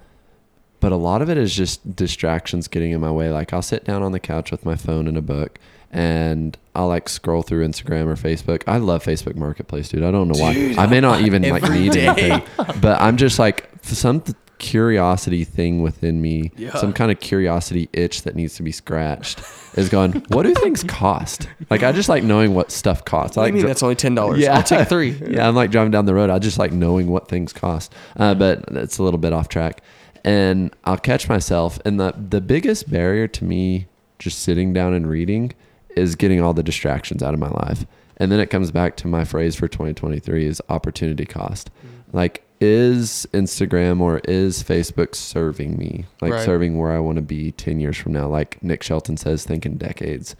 but 0.80 0.92
a 0.92 0.96
lot 0.96 1.22
of 1.22 1.30
it 1.30 1.36
is 1.38 1.54
just 1.54 1.96
distractions 1.96 2.68
getting 2.68 2.92
in 2.92 3.00
my 3.00 3.10
way. 3.10 3.30
Like 3.30 3.52
I'll 3.52 3.62
sit 3.62 3.84
down 3.84 4.02
on 4.02 4.12
the 4.12 4.20
couch 4.20 4.50
with 4.50 4.64
my 4.64 4.76
phone 4.76 5.08
and 5.08 5.16
a 5.16 5.22
book 5.22 5.58
and 5.90 6.58
I'll 6.74 6.88
like 6.88 7.08
scroll 7.08 7.42
through 7.42 7.66
Instagram 7.66 8.06
or 8.06 8.14
Facebook. 8.16 8.62
I 8.66 8.76
love 8.78 9.04
Facebook 9.04 9.36
Marketplace, 9.36 9.88
dude. 9.88 10.02
I 10.02 10.10
don't 10.10 10.28
know 10.28 10.38
why. 10.38 10.74
I 10.76 10.86
may 10.86 11.00
not 11.00 11.20
even 11.26 11.42
like 11.48 11.62
need 11.70 11.92
day. 11.92 12.06
anything, 12.08 12.42
but 12.80 13.00
I'm 13.00 13.16
just 13.16 13.38
like 13.38 13.68
some 13.82 14.22
curiosity 14.58 15.44
thing 15.44 15.82
within 15.82 16.20
me, 16.20 16.50
Yeah. 16.56 16.74
some 16.76 16.92
kind 16.92 17.10
of 17.10 17.20
curiosity 17.20 17.88
itch 17.92 18.22
that 18.22 18.34
needs 18.34 18.54
to 18.56 18.62
be 18.62 18.72
scratched 18.72 19.40
is 19.76 19.88
going, 19.88 20.12
what 20.28 20.44
do 20.44 20.54
things 20.54 20.82
cost? 20.84 21.48
Like 21.70 21.82
I 21.82 21.92
just 21.92 22.08
like 22.08 22.22
knowing 22.24 22.54
what 22.54 22.70
stuff 22.72 23.04
costs. 23.04 23.36
I 23.36 23.42
like 23.42 23.54
mean, 23.54 23.66
that's 23.66 23.82
only 23.82 23.94
ten 23.94 24.14
dollars. 24.14 24.38
Yeah. 24.40 24.56
I'll 24.56 24.62
take 24.62 24.88
three. 24.88 25.10
yeah, 25.28 25.48
I'm 25.48 25.54
like 25.54 25.70
driving 25.70 25.90
down 25.90 26.06
the 26.06 26.14
road. 26.14 26.30
I 26.30 26.38
just 26.38 26.58
like 26.58 26.72
knowing 26.72 27.08
what 27.08 27.28
things 27.28 27.52
cost. 27.52 27.94
Uh, 28.16 28.34
but 28.34 28.64
it's 28.72 28.98
a 28.98 29.02
little 29.02 29.18
bit 29.18 29.32
off 29.32 29.48
track. 29.48 29.82
And 30.24 30.74
I'll 30.84 30.96
catch 30.98 31.28
myself. 31.28 31.78
And 31.84 32.00
the 32.00 32.14
the 32.16 32.40
biggest 32.40 32.90
barrier 32.90 33.28
to 33.28 33.44
me 33.44 33.86
just 34.18 34.40
sitting 34.40 34.72
down 34.72 34.94
and 34.94 35.08
reading 35.08 35.52
is 35.96 36.14
getting 36.14 36.40
all 36.40 36.54
the 36.54 36.62
distractions 36.62 37.22
out 37.22 37.34
of 37.34 37.40
my 37.40 37.48
life. 37.50 37.84
And 38.18 38.32
then 38.32 38.40
it 38.40 38.46
comes 38.48 38.70
back 38.70 38.96
to 38.98 39.06
my 39.08 39.24
phrase 39.24 39.54
for 39.56 39.68
2023 39.68 40.46
is 40.46 40.62
opportunity 40.70 41.26
cost. 41.26 41.70
Like 42.12 42.42
is 42.60 43.26
Instagram 43.32 44.00
or 44.00 44.18
is 44.26 44.62
Facebook 44.62 45.14
serving 45.14 45.76
me? 45.78 46.06
Like 46.20 46.32
Right. 46.32 46.44
serving 46.44 46.78
where 46.78 46.92
I 46.92 46.98
want 46.98 47.16
to 47.16 47.22
be 47.22 47.52
10 47.52 47.80
years 47.80 47.96
from 47.96 48.12
now 48.12 48.28
like 48.28 48.62
Nick 48.62 48.82
Shelton 48.82 49.16
says 49.16 49.44
think 49.44 49.66
in 49.66 49.76
decades. 49.76 50.36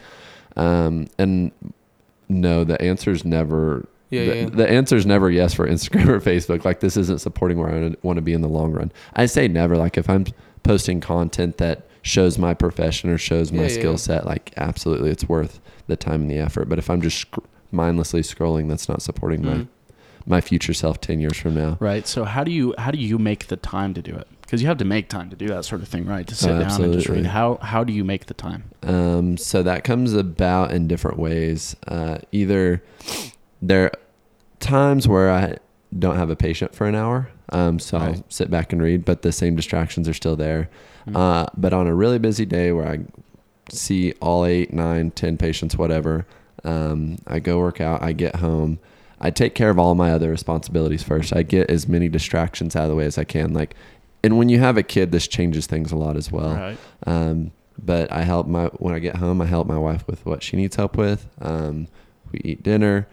Um, 0.57 1.09
and 1.19 1.53
no, 2.29 2.65
the 2.65 2.81
answer 2.81 3.11
is 3.11 3.25
never 3.25 3.87
Yeah, 4.11 4.25
the, 4.25 4.37
yeah. 4.37 4.47
the 4.47 4.69
answer 4.71 4.97
is 4.97 5.05
never 5.07 5.31
yes 5.31 5.53
for 5.55 5.67
Instagram 5.69 6.09
or 6.09 6.21
Facebook. 6.21 6.65
Like 6.65 6.81
this 6.81 6.97
isn't 6.97 7.21
supporting 7.21 7.59
where 7.59 7.71
I 7.71 7.95
want 8.03 8.17
to 8.17 8.23
be 8.23 8.33
in 8.33 8.41
the 8.41 8.49
long 8.49 8.73
run. 8.73 8.93
I 9.15 9.27
say 9.27 9.49
never. 9.49 9.77
Like 9.77 9.99
if 9.99 10.09
I'm 10.09 10.25
posting 10.63 11.01
content 11.01 11.59
that 11.59 11.87
shows 12.03 12.39
my 12.39 12.55
profession 12.55 13.11
or 13.11 13.19
shows 13.19 13.53
my 13.53 13.63
Yeah, 13.63 13.69
skill 13.69 13.91
yeah. 13.93 13.97
set, 13.97 14.27
like 14.27 14.53
absolutely, 14.57 15.11
it's 15.11 15.29
worth 15.29 15.61
the 15.89 15.97
time 15.97 16.23
and 16.23 16.31
the 16.31 16.39
effort. 16.39 16.69
But 16.69 16.79
if 16.79 16.89
I'm 16.89 17.01
just 17.03 17.27
mindlessly 17.73 18.23
scrolling, 18.23 18.69
that's 18.69 18.89
not 18.89 19.03
supporting 19.03 19.41
Mm. 19.43 19.45
my 19.45 19.67
future 20.41 20.75
self 20.75 21.01
ten 21.01 21.21
years 21.21 21.37
from 21.37 21.55
now. 21.55 21.77
Right. 21.81 22.07
So 22.07 22.25
how 22.25 22.45
do 22.45 22.51
you 22.51 22.75
how 22.79 22.91
do 22.91 22.99
you 22.99 23.19
make 23.19 23.47
the 23.47 23.57
time 23.57 23.95
to 23.95 24.03
do 24.03 24.15
it? 24.15 24.27
Because 24.43 24.63
you 24.63 24.69
have 24.69 24.79
to 24.79 24.85
make 24.85 25.09
time 25.09 25.29
to 25.31 25.37
do 25.37 25.49
that 25.49 25.65
sort 25.65 25.83
of 25.83 25.89
thing, 25.89 26.07
right? 26.07 26.27
To 26.27 26.35
sit 26.35 26.51
Oh, 26.53 26.61
down 26.61 26.83
and 26.83 26.93
just 26.93 27.09
read. 27.09 27.27
How 27.27 27.57
how 27.63 27.83
do 27.85 27.93
you 27.93 28.05
make 28.05 28.27
the 28.27 28.35
time? 28.35 28.71
Um, 28.83 29.37
so 29.37 29.63
that 29.63 29.83
comes 29.85 30.13
about 30.15 30.71
in 30.73 30.87
different 30.87 31.19
ways. 31.19 31.75
Uh, 31.89 32.19
either 32.33 32.83
there 33.61 33.85
are 33.87 33.93
times 34.61 35.09
where 35.09 35.31
I 35.33 35.57
don't 35.99 36.17
have 36.17 36.31
a 36.31 36.37
patient 36.37 36.75
for 36.75 36.87
an 36.87 36.95
hour, 36.95 37.31
um, 37.51 37.79
so 37.79 37.99
I'll 37.99 38.25
sit 38.29 38.51
back 38.51 38.73
and 38.73 38.83
read, 38.83 39.05
but 39.05 39.23
the 39.23 39.33
same 39.33 39.57
distractions 39.57 40.09
are 40.09 40.15
still 40.15 40.37
there. 40.37 40.69
Mm. 41.09 41.17
Uh, 41.17 41.47
but 41.57 41.73
on 41.73 41.87
a 41.87 41.95
really 41.95 42.19
busy 42.19 42.45
day 42.45 42.73
where 42.73 42.87
I 42.87 42.99
see 43.71 44.13
all 44.21 44.45
eight, 44.45 44.73
nine, 44.73 45.11
ten 45.11 45.37
patients, 45.39 45.77
whatever, 45.77 46.27
um, 46.65 47.19
I 47.27 47.39
go 47.41 47.59
work 47.59 47.81
out, 47.81 48.03
I 48.03 48.13
get 48.13 48.37
home. 48.37 48.79
I 49.21 49.31
take 49.31 49.55
care 49.55 49.71
of 49.71 49.79
all 49.79 49.95
my 49.95 50.13
other 50.13 50.31
responsibilities 50.31 51.03
first. 51.03 51.35
I 51.35 51.43
get 51.43 51.71
as 51.71 51.89
many 51.89 52.09
distractions 52.09 52.77
out 52.77 52.85
of 52.85 52.91
the 52.91 52.97
way 52.97 53.07
as 53.07 53.17
I 53.17 53.25
can. 53.25 53.53
Like, 53.53 53.75
and 54.23 54.39
when 54.39 54.49
you 54.49 54.59
have 54.59 54.77
a 54.77 54.83
kid, 54.83 55.13
this 55.13 55.27
changes 55.27 55.67
things 55.67 55.93
a 55.93 55.97
lot 55.97 56.17
as 56.17 56.31
well. 56.31 56.55
right. 56.55 56.79
Um, 57.07 57.53
but 57.79 58.11
I 58.11 58.23
help 58.23 58.47
my 58.47 58.67
when 58.79 58.95
I 58.95 58.99
get 58.99 59.17
home, 59.17 59.41
I 59.41 59.47
help 59.47 59.67
my 59.67 59.79
wife 59.79 60.07
with 60.07 60.25
what 60.25 60.43
she 60.43 60.57
needs 60.57 60.77
help 60.77 60.97
with. 60.97 61.29
Um, 61.41 61.89
we 62.33 62.41
eat 62.45 62.63
dinner. 62.63 63.07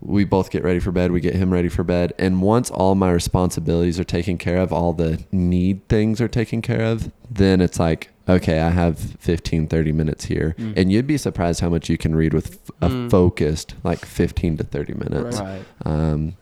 We 0.00 0.24
both 0.24 0.50
get 0.50 0.64
ready 0.64 0.78
for 0.80 0.92
bed. 0.92 1.12
We 1.12 1.20
get 1.20 1.34
him 1.34 1.52
ready 1.52 1.68
for 1.68 1.84
bed. 1.84 2.14
And 2.18 2.40
once 2.40 2.70
all 2.70 2.94
my 2.94 3.10
responsibilities 3.10 4.00
are 4.00 4.04
taken 4.04 4.38
care 4.38 4.56
of, 4.58 4.72
all 4.72 4.94
the 4.94 5.22
need 5.30 5.86
things 5.88 6.20
are 6.22 6.28
taken 6.28 6.62
care 6.62 6.82
of, 6.82 7.12
then 7.28 7.60
it's 7.60 7.78
like, 7.78 8.08
okay, 8.30 8.60
I 8.60 8.70
have 8.70 8.98
15, 8.98 9.66
30 9.68 9.92
minutes 9.92 10.24
here. 10.24 10.54
Mm. 10.58 10.74
And 10.76 10.92
you'd 10.92 11.06
be 11.06 11.16
surprised 11.16 11.60
how 11.60 11.68
much 11.68 11.88
you 11.88 11.96
can 11.98 12.14
read 12.14 12.32
with 12.34 12.52
f- 12.54 12.70
a 12.82 12.88
Mm. 12.92 13.10
focused, 13.10 13.74
like 13.84 14.04
15 14.04 14.56
to 14.58 14.64
30 14.64 14.94
minutes. 14.94 15.40
Right. 15.40 15.62
Um, 15.84 16.36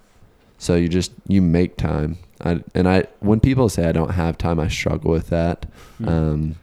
so 0.59 0.74
you 0.74 0.88
just, 0.88 1.12
you 1.29 1.40
make 1.42 1.77
time. 1.77 2.18
I, 2.44 2.61
and 2.74 2.88
I, 2.88 3.05
when 3.20 3.40
people 3.40 3.68
say 3.68 3.88
I 3.88 3.92
don't 3.92 4.11
have 4.11 4.38
time, 4.38 4.61
I 4.61 4.68
struggle 4.68 5.11
with 5.11 5.29
that. 5.31 5.66
Mm. 6.01 6.09
Um, 6.09 6.55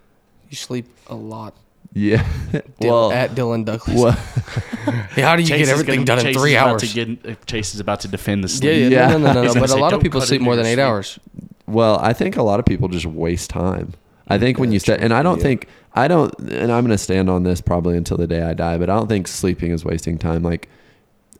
You 0.50 0.56
sleep 0.58 0.88
a 1.08 1.16
lot. 1.16 1.54
yeah. 1.94 2.26
Dil- 2.52 2.62
well, 2.92 3.12
at 3.12 3.32
Dylan 3.36 3.66
Douglas. 3.66 4.00
well, 4.02 4.12
Hey, 5.16 5.22
how 5.22 5.36
do 5.36 5.42
you 5.42 5.48
Chase 5.48 5.66
get 5.68 5.70
everything 5.70 6.04
gonna- 6.06 6.22
done 6.22 6.28
in 6.28 6.34
three 6.40 6.56
hours? 6.58 6.82
To 6.94 7.06
get, 7.06 7.26
uh, 7.26 7.36
Chase 7.46 7.74
is 7.74 7.80
about 7.80 8.02
to 8.02 8.08
defend 8.08 8.44
the 8.44 8.48
yeah, 8.50 8.56
sleep. 8.56 8.92
yeah, 8.92 9.10
Yeah. 9.12 9.18
no, 9.18 9.18
no, 9.18 9.34
no, 9.34 9.42
He's 9.44 9.56
no. 9.56 9.62
gonna 9.62 9.68
But 9.74 9.78
a 9.78 9.82
lot 9.82 9.94
of 9.94 10.02
people 10.02 10.22
sleep 10.22 10.42
more 10.42 10.56
than 10.56 10.66
eight 10.66 10.74
sleep." 10.76 10.86
hours. 10.86 11.20
well, 11.68 11.98
I 12.00 12.14
think 12.14 12.38
a 12.38 12.44
lot 12.44 12.60
of 12.60 12.66
people 12.66 12.88
just 12.90 13.06
waste 13.06 13.50
time. 13.50 13.94
I 14.28 14.38
think 14.40 14.58
when 14.58 14.72
you 14.72 14.80
set, 14.80 15.02
and 15.02 15.14
I 15.14 15.22
don't 15.22 15.42
think, 15.42 15.68
I 15.94 16.08
don't, 16.08 16.34
and 16.40 16.72
I'm 16.72 16.84
going 16.84 16.90
to 16.90 16.98
stand 16.98 17.30
on 17.30 17.44
this 17.44 17.62
probably 17.62 17.96
until 17.96 18.18
the 18.18 18.28
day 18.28 18.42
I 18.42 18.54
die, 18.54 18.78
but 18.78 18.90
I 18.90 18.96
don't 18.96 19.08
think 19.08 19.28
sleeping 19.28 19.72
is 19.72 19.86
wasting 19.86 20.18
time. 20.18 20.42
Like, 20.42 20.68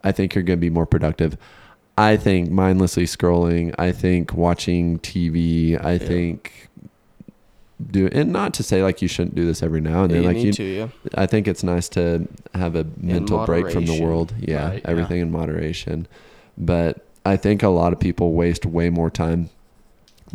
I 0.04 0.12
think 0.12 0.36
you're 0.36 0.44
going 0.44 0.60
to 0.60 0.62
be 0.62 0.70
more 0.70 0.86
productive. 0.86 1.36
I 1.98 2.16
think 2.18 2.52
mindlessly 2.52 3.06
scrolling, 3.06 3.74
I 3.80 3.92
think 3.92 4.34
watching 4.34 5.00
TV, 5.00 5.84
I 5.84 5.98
think 5.98 6.70
do, 7.92 8.08
and 8.12 8.32
not 8.32 8.54
to 8.56 8.64
say 8.64 8.84
like 8.84 9.02
you 9.02 9.08
shouldn't 9.08 9.36
do 9.36 9.46
this 9.46 9.62
every 9.64 9.82
now 9.82 10.04
and 10.04 10.12
Yeah, 10.12 10.22
then. 10.22 10.24
you 10.24 10.36
like 10.36 10.46
you, 10.46 10.54
to, 10.54 10.64
yeah. 10.64 10.88
I 11.16 11.26
think 11.26 11.48
it's 11.48 11.64
nice 11.64 11.90
to 11.90 12.28
have 12.54 12.76
a 12.76 12.86
mental 12.98 13.46
break 13.46 13.70
from 13.72 13.86
the 13.86 14.02
world. 14.02 14.34
Yeah, 14.40 14.68
Right, 14.70 14.82
yeah. 14.84 14.90
everything 14.92 15.20
in 15.22 15.32
moderation. 15.32 16.08
But 16.58 17.06
I 17.26 17.36
think 17.38 17.64
a 17.64 17.70
lot 17.70 17.94
of 17.94 18.00
people 18.00 18.34
waste 18.34 18.66
way 18.66 18.90
more 18.90 19.10
time 19.10 19.50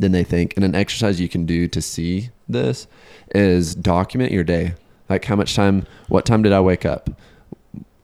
than 0.00 0.12
they 0.12 0.24
think. 0.24 0.54
And 0.56 0.64
an 0.64 0.74
exercise 0.74 1.20
you 1.20 1.28
can 1.28 1.46
do 1.46 1.68
to 1.68 1.80
see 1.80 2.30
this 2.48 2.86
is 3.34 3.74
document 3.74 4.32
your 4.32 4.44
day. 4.44 4.74
Like 5.08 5.24
how 5.24 5.36
much 5.36 5.54
time, 5.54 5.86
what 6.08 6.24
time 6.24 6.42
did 6.42 6.52
I 6.52 6.60
wake 6.60 6.84
up? 6.84 7.10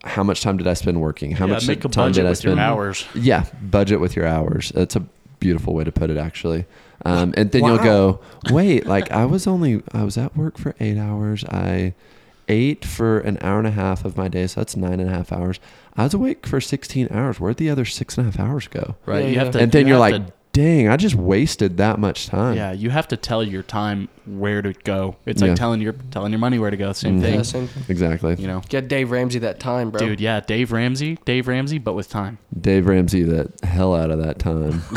how 0.05 0.23
much 0.23 0.41
time 0.41 0.57
did 0.57 0.69
I 0.69 0.75
spend 0.75 1.01
working? 1.01 1.33
How 1.33 1.47
Yeah, 1.47 1.55
much 1.55 1.67
make 1.67 1.85
a 1.85 1.89
time 1.89 2.11
budget 2.11 2.15
did 2.23 2.27
I 2.27 2.31
with 2.31 2.45
your 2.45 2.53
spend? 2.53 2.61
hours. 2.61 3.05
Yeah, 3.15 3.45
budget 3.61 3.99
with 3.99 4.15
your 4.15 4.25
hours. 4.25 4.71
That's 4.73 4.95
a 4.95 5.01
beautiful 5.41 5.75
way 5.75 5.83
to 5.83 5.91
put 5.91 6.11
it, 6.11 6.17
actually. 6.17 6.65
Um, 7.05 7.35
and 7.37 7.51
then 7.51 7.65
you'll 7.65 7.79
go, 7.79 8.21
wait, 8.51 8.87
like 8.95 9.11
I 9.11 9.25
was 9.25 9.49
only 9.49 9.83
I 9.93 10.05
was 10.05 10.17
at 10.17 10.37
work 10.37 10.59
for 10.59 10.77
eight 10.79 10.97
hours. 10.97 11.45
I 11.47 11.95
ate 12.49 12.85
for 12.85 13.19
an 13.19 13.39
hour 13.41 13.59
and 13.59 13.67
a 13.67 13.73
half 13.73 14.05
of 14.05 14.17
my 14.17 14.29
day, 14.29 14.47
so 14.47 14.61
that's 14.61 14.77
nine 14.77 15.01
and 15.01 15.11
a 15.11 15.13
half 15.13 15.33
hours. 15.33 15.59
I 15.97 16.05
was 16.05 16.15
awake 16.15 16.47
for 16.47 16.61
sixteen 16.61 17.09
hours. 17.11 17.41
Where'd 17.41 17.57
the 17.57 17.69
other 17.71 17.85
six 17.85 18.17
and 18.17 18.29
a 18.29 18.31
half 18.31 18.39
hours 18.39 18.69
go? 18.69 18.95
Right. 19.07 19.23
Yeah, 19.25 19.29
you 19.29 19.35
yeah. 19.35 19.45
have 19.45 19.53
to. 19.55 19.59
and 19.59 19.73
then 19.73 19.87
you 19.87 19.95
you're 19.95 19.99
like, 19.99 20.15
to- 20.15 20.33
dang, 20.57 20.88
I 20.88 20.97
just 20.97 21.14
wasted 21.14 21.77
that 21.77 21.99
much 21.99 22.29
time. 22.29 22.57
yeah, 22.57 22.73
you 22.73 22.88
have 22.88 23.07
to 23.09 23.16
tell 23.16 23.42
your 23.45 23.62
time 23.62 24.09
where 24.25 24.62
to 24.62 24.73
go. 24.73 25.16
It's 25.27 25.42
like 25.42 25.51
Yeah. 25.51 25.55
telling 25.55 25.83
your 25.83 25.92
telling 26.11 26.33
your 26.33 26.38
money 26.38 26.59
where 26.59 26.71
to 26.71 26.77
go. 26.79 26.92
Same 26.95 27.19
Mhm. 27.19 27.23
thing. 27.23 27.35
Yeah, 27.35 27.42
same 27.42 27.66
thing. 27.66 27.83
exactly. 27.88 28.37
You 28.38 28.47
know, 28.47 28.62
Get 28.71 28.88
Dave 28.88 29.11
Ramsey 29.11 29.38
that 29.40 29.61
time, 29.61 29.90
bro. 29.90 30.01
dude. 30.01 30.19
Yeah, 30.21 30.40
Dave 30.40 30.73
Ramsey, 30.73 31.19
Dave 31.27 31.47
Ramsey, 31.47 31.77
but 31.79 31.92
with 31.92 32.09
time. 32.09 32.38
Dave 32.59 32.87
Ramsey, 32.87 33.23
the 33.23 33.51
hell 33.64 33.95
out 33.95 34.11
of 34.11 34.19
that 34.23 34.38
time. 34.38 34.83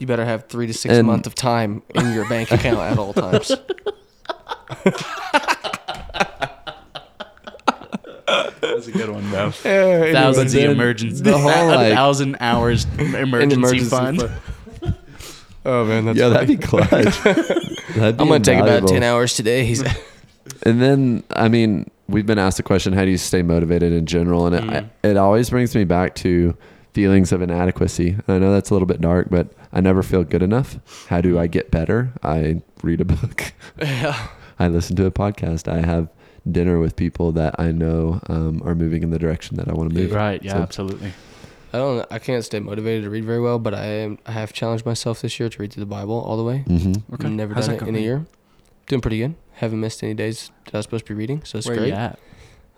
You 0.00 0.08
better 0.08 0.24
have 0.24 0.48
three 0.48 0.66
to 0.66 0.74
six 0.74 0.92
And- 0.92 1.06
months 1.06 1.26
of 1.26 1.34
time 1.36 1.82
in 1.94 2.12
your 2.12 2.28
bank 2.28 2.50
account 2.50 2.78
at 2.80 2.98
all 2.98 3.12
times. 3.14 3.52
That's 8.60 8.86
a 8.88 8.92
good 8.92 9.10
one, 9.10 9.28
bro. 9.30 9.52
Yeah, 9.64 10.12
Thousands 10.12 10.54
of 10.54 10.60
then 10.60 10.70
emergency, 10.70 11.22
the 11.22 11.36
whole, 11.38 11.66
like- 11.68 11.92
thousand 11.94 12.36
hours 12.40 12.86
emergency, 12.98 13.80
fund. 13.80 14.22
Oh 15.66 15.84
man, 15.86 16.04
that's 16.04 16.18
yeah, 16.18 16.32
funny. 16.32 16.56
that'd 16.56 16.60
be 16.60 16.66
clutch. 16.66 16.90
That'd 17.94 18.16
be 18.16 18.22
I'm 18.22 18.28
gonna 18.28 18.40
take 18.40 18.58
about 18.58 18.86
ten 18.88 19.02
hours 19.02 19.34
today. 19.34 19.64
He's 19.64 19.82
And 20.64 20.80
then, 20.82 21.22
I 21.34 21.48
mean, 21.48 21.90
we've 22.08 22.26
been 22.26 22.38
asked 22.38 22.56
the 22.58 22.62
question, 22.62 22.92
how 22.92 23.04
do 23.04 23.10
you 23.10 23.16
stay 23.18 23.42
motivated 23.42 23.92
in 23.92 24.04
general? 24.04 24.46
And 24.46 24.68
Mhm. 24.70 24.88
it, 25.02 25.10
it 25.10 25.16
always 25.16 25.48
brings 25.50 25.74
me 25.74 25.84
back 25.84 26.14
to 26.16 26.54
feelings 26.92 27.32
of 27.32 27.40
inadequacy. 27.40 28.16
I 28.28 28.38
know 28.38 28.52
that's 28.52 28.70
a 28.70 28.74
little 28.74 28.86
bit 28.86 29.00
dark, 29.00 29.28
but 29.30 29.48
I 29.72 29.80
never 29.80 30.02
feel 30.02 30.22
good 30.24 30.42
enough. 30.42 30.78
How 31.08 31.20
do 31.20 31.38
I 31.38 31.46
get 31.46 31.70
better? 31.70 32.12
I 32.22 32.60
read 32.82 33.00
a 33.00 33.04
book. 33.06 33.52
yeah. 33.80 34.28
I 34.58 34.68
listen 34.68 34.96
to 34.96 35.06
a 35.06 35.10
podcast. 35.10 35.66
I 35.66 35.80
have 35.84 36.08
dinner 36.50 36.78
with 36.78 36.96
people 36.96 37.32
that 37.32 37.54
I 37.58 37.72
know 37.72 38.20
um, 38.28 38.62
are 38.64 38.74
moving 38.74 39.02
in 39.02 39.10
the 39.10 39.18
direction 39.18 39.56
that 39.56 39.68
I 39.68 39.72
want 39.72 39.90
to 39.90 39.94
move. 39.96 40.12
Right. 40.12 40.42
Yeah. 40.42 40.52
So- 40.54 40.58
absolutely. 40.62 41.12
I 41.72 41.78
don't. 41.78 42.06
I 42.08 42.20
can't 42.20 42.44
stay 42.44 42.60
motivated 42.60 43.02
to 43.02 43.10
read 43.10 43.24
very 43.24 43.40
well, 43.40 43.58
but 43.58 43.74
I 43.74 43.84
am. 43.86 44.18
I 44.26 44.30
have 44.30 44.52
challenged 44.52 44.86
myself 44.86 45.22
this 45.22 45.40
year 45.40 45.48
to 45.48 45.58
read 45.60 45.72
through 45.72 45.80
the 45.80 45.86
Bible 45.86 46.14
all 46.20 46.36
the 46.36 46.44
way. 46.44 46.62
Mm-hmm. 46.68 47.14
Okay. 47.14 47.28
Never 47.28 47.52
How's 47.52 47.66
done 47.66 47.74
it 47.76 47.82
in 47.82 47.96
a 47.96 47.98
year. 47.98 48.26
Doing 48.86 49.00
pretty 49.00 49.18
good. 49.18 49.34
Haven't 49.54 49.80
missed 49.80 50.00
any 50.04 50.14
days 50.14 50.52
that 50.66 50.74
I 50.74 50.76
was 50.76 50.84
supposed 50.84 51.04
to 51.06 51.14
be 51.14 51.18
reading, 51.18 51.42
so 51.42 51.58
it's 51.58 51.66
Where 51.66 51.76
great. 51.78 51.88
you 51.88 51.94
at, 51.94 52.20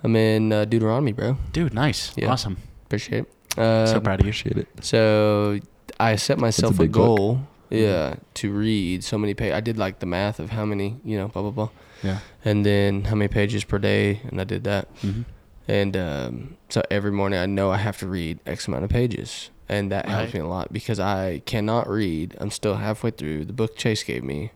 I'm 0.02 0.16
in 0.16 0.50
uh, 0.50 0.64
Deuteronomy, 0.64 1.12
bro. 1.12 1.36
dude? 1.52 1.74
Nice. 1.74 2.16
Yeah. 2.16 2.30
Awesome. 2.30 2.56
Appreciate 2.86 3.26
it. 3.26 3.58
Um, 3.58 3.86
so 3.86 4.00
proud 4.00 4.20
of 4.20 4.24
you. 4.26 4.30
Appreciate 4.30 4.56
it. 4.56 4.68
So 4.82 5.58
I 6.00 6.16
set 6.16 6.38
myself 6.38 6.76
a, 6.76 6.84
big 6.84 6.92
book. 6.92 7.18
goal. 7.18 7.40
Yeah, 7.68 8.14
to 8.34 8.50
read 8.50 9.04
so 9.04 9.18
many 9.18 9.34
pages. 9.34 9.54
I 9.56 9.60
did 9.60 9.76
like 9.76 9.98
the 9.98 10.06
math 10.06 10.38
of 10.40 10.48
how 10.50 10.64
many, 10.64 10.96
you 11.04 11.18
know, 11.18 11.28
blah 11.28 11.42
blah 11.42 11.50
blah, 11.50 11.68
Yeah. 12.02 12.18
and 12.44 12.64
then 12.66 13.04
how 13.04 13.14
many 13.14 13.28
pages 13.28 13.64
per 13.64 13.78
day, 13.78 14.20
and 14.28 14.40
I 14.40 14.44
did 14.44 14.64
that. 14.64 14.88
hmm 15.00 15.22
And 15.68 15.96
um, 15.96 16.56
so 16.68 16.82
every 16.90 17.10
morning 17.12 17.38
I 17.38 17.46
know 17.46 17.70
I 17.70 17.78
have 17.78 17.98
to 17.98 18.06
read 18.06 18.38
X 18.46 18.68
amount 18.68 18.84
of 18.84 18.90
pages. 18.90 19.50
And 19.68 19.90
that 19.90 20.06
helps 20.06 20.26
Right. 20.32 20.34
me 20.34 20.40
a 20.40 20.46
lot 20.46 20.72
because 20.72 21.00
I 21.00 21.40
cannot 21.44 21.88
read. 21.88 22.36
I'm 22.38 22.52
still 22.52 22.76
halfway 22.76 23.10
through 23.10 23.46
the 23.46 23.52
book 23.52 23.76
Chase 23.76 24.04
gave 24.04 24.22
me 24.22 24.52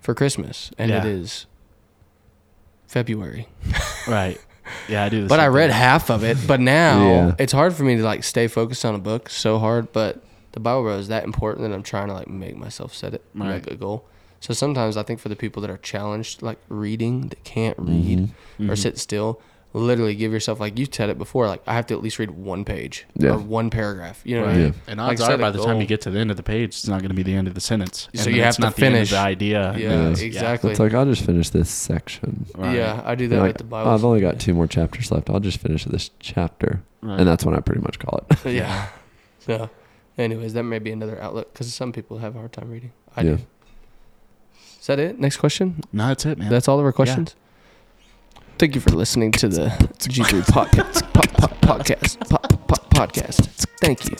for 0.00 0.14
Christmas. 0.14 0.70
And 0.78 0.90
it 0.90 1.04
Yeah. 1.04 1.10
is 1.10 1.46
February. 2.86 3.48
Right. 4.08 4.38
Yeah, 4.88 5.02
I 5.04 5.08
do. 5.08 5.26
But 5.26 5.40
I 5.40 5.48
read 5.48 5.70
thing. 5.70 5.78
half 5.80 6.10
of 6.10 6.22
it. 6.22 6.38
But 6.46 6.60
now 6.60 7.00
Yeah. 7.10 7.34
it's 7.40 7.52
hard 7.52 7.74
for 7.74 7.82
me 7.82 7.96
to 7.96 8.02
like 8.04 8.22
stay 8.22 8.46
focused 8.46 8.84
on 8.84 8.94
a 8.94 8.98
book 8.98 9.28
so 9.28 9.58
hard. 9.58 9.92
But 9.92 10.22
the 10.52 10.60
Bible 10.60 10.82
bro 10.82 10.96
is 10.96 11.08
that 11.08 11.24
important 11.24 11.68
that 11.68 11.74
I'm 11.74 11.82
trying 11.82 12.06
to 12.08 12.14
like 12.14 12.28
make 12.28 12.56
myself 12.56 12.94
set 12.94 13.12
it 13.14 13.22
Right. 13.34 13.54
like 13.54 13.66
a 13.66 13.74
goal. 13.74 14.06
So 14.46 14.54
sometimes 14.54 14.96
I 14.96 15.02
think 15.02 15.18
for 15.18 15.28
the 15.28 15.34
people 15.34 15.60
that 15.62 15.70
are 15.72 15.76
challenged 15.78 16.40
like 16.40 16.58
reading 16.68 17.28
that 17.28 17.42
can't 17.42 17.76
read 17.78 18.28
Mhm. 18.60 18.68
or 18.70 18.74
Mhm. 18.74 18.78
sit 18.78 18.96
still, 18.96 19.40
literally 19.74 20.14
give 20.14 20.30
yourself 20.32 20.60
like 20.60 20.78
you 20.78 20.86
said 20.90 21.10
it 21.10 21.18
before. 21.18 21.48
Like 21.48 21.62
I 21.66 21.74
have 21.74 21.84
to 21.88 21.94
at 21.94 22.00
least 22.00 22.20
read 22.20 22.30
one 22.30 22.64
page 22.64 23.06
Yeah. 23.16 23.30
or 23.30 23.38
one 23.38 23.70
paragraph. 23.70 24.20
You 24.24 24.36
know 24.38 24.44
Right. 24.46 24.50
I 24.54 24.56
mean? 24.58 24.66
Yeah. 24.66 24.72
And 24.92 25.00
Like, 25.00 25.10
odds 25.10 25.20
set 25.22 25.32
are, 25.32 25.38
by 25.38 25.50
the 25.50 25.64
time 25.64 25.80
you 25.80 25.86
get 25.88 26.00
to 26.02 26.10
the 26.10 26.20
end 26.20 26.30
of 26.30 26.36
the 26.36 26.44
page, 26.44 26.68
it's 26.68 26.86
not 26.86 27.00
going 27.00 27.08
to 27.08 27.14
be 27.16 27.24
the 27.24 27.34
end 27.34 27.48
of 27.48 27.54
the 27.54 27.60
sentence. 27.60 28.08
So 28.14 28.26
And 28.28 28.36
you 28.36 28.42
have 28.42 28.50
it's 28.50 28.56
to 28.58 28.62
not 28.62 28.76
the 28.76 28.86
end 28.86 28.94
of 28.94 28.98
finish. 28.98 29.10
the 29.10 29.18
idea. 29.18 29.74
Yeah, 29.76 29.90
Yeah. 29.90 30.08
exactly. 30.10 30.70
It's 30.70 30.78
like, 30.78 30.94
I'll 30.94 31.04
just 31.06 31.24
finish 31.24 31.50
this 31.50 31.68
section. 31.68 32.46
Right. 32.56 32.76
Yeah, 32.76 33.02
I 33.04 33.16
do 33.16 33.26
that 33.26 33.34
You're 33.34 33.42
with 33.42 33.48
like, 33.48 33.58
the 33.58 33.64
"Oh, 33.64 33.66
Bible. 33.66 33.90
I've 33.90 34.04
only 34.04 34.20
got 34.20 34.38
two 34.38 34.54
more 34.54 34.68
chapters 34.68 35.10
left. 35.10 35.28
I'll 35.28 35.40
just 35.40 35.58
finish 35.58 35.84
this 35.86 36.10
chapter. 36.20 36.82
Right. 37.02 37.18
And 37.18 37.28
that's 37.28 37.44
when 37.44 37.56
I 37.56 37.60
pretty 37.60 37.80
much 37.82 37.98
call 37.98 38.24
it. 38.30 38.38
yeah. 38.54 38.86
So, 39.40 39.70
anyways, 40.18 40.54
that 40.54 40.62
may 40.64 40.78
be 40.80 40.90
another 40.92 41.20
outlet 41.20 41.52
because 41.52 41.72
some 41.74 41.92
people 41.92 42.18
have 42.18 42.34
a 42.34 42.38
hard 42.38 42.52
time 42.52 42.70
reading. 42.70 42.92
I 43.16 43.22
Yeah. 43.22 43.30
do. 43.36 43.38
Is 44.86 44.88
that 44.88 45.00
it? 45.00 45.18
Next 45.18 45.38
question. 45.38 45.80
no, 45.92 46.06
that's 46.06 46.24
it, 46.26 46.38
man. 46.38 46.48
That's 46.48 46.68
all 46.68 46.78
of 46.78 46.84
our 46.84 46.92
questions. 46.92 47.34
Thank 48.56 48.76
you 48.76 48.80
for 48.80 48.90
listening 48.90 49.32
to 49.32 49.48
the 49.48 49.66
G3 49.98 50.42
podcast. 50.46 51.12
po- 51.12 51.48
po- 51.48 51.56
podcast. 51.56 52.20
po- 52.30 52.56
po- 52.68 52.84
podcast. 52.94 53.66
Thank 53.80 54.08
you. 54.08 54.14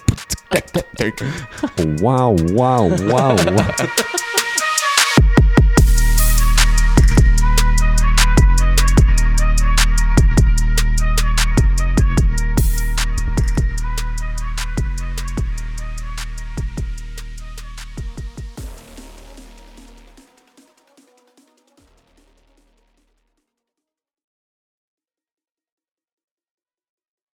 Thank 0.99 1.21
you. 1.21 2.05
wow, 2.05 2.33
wow, 2.53 2.89
wow, 3.07 3.37
wow. 3.37 4.17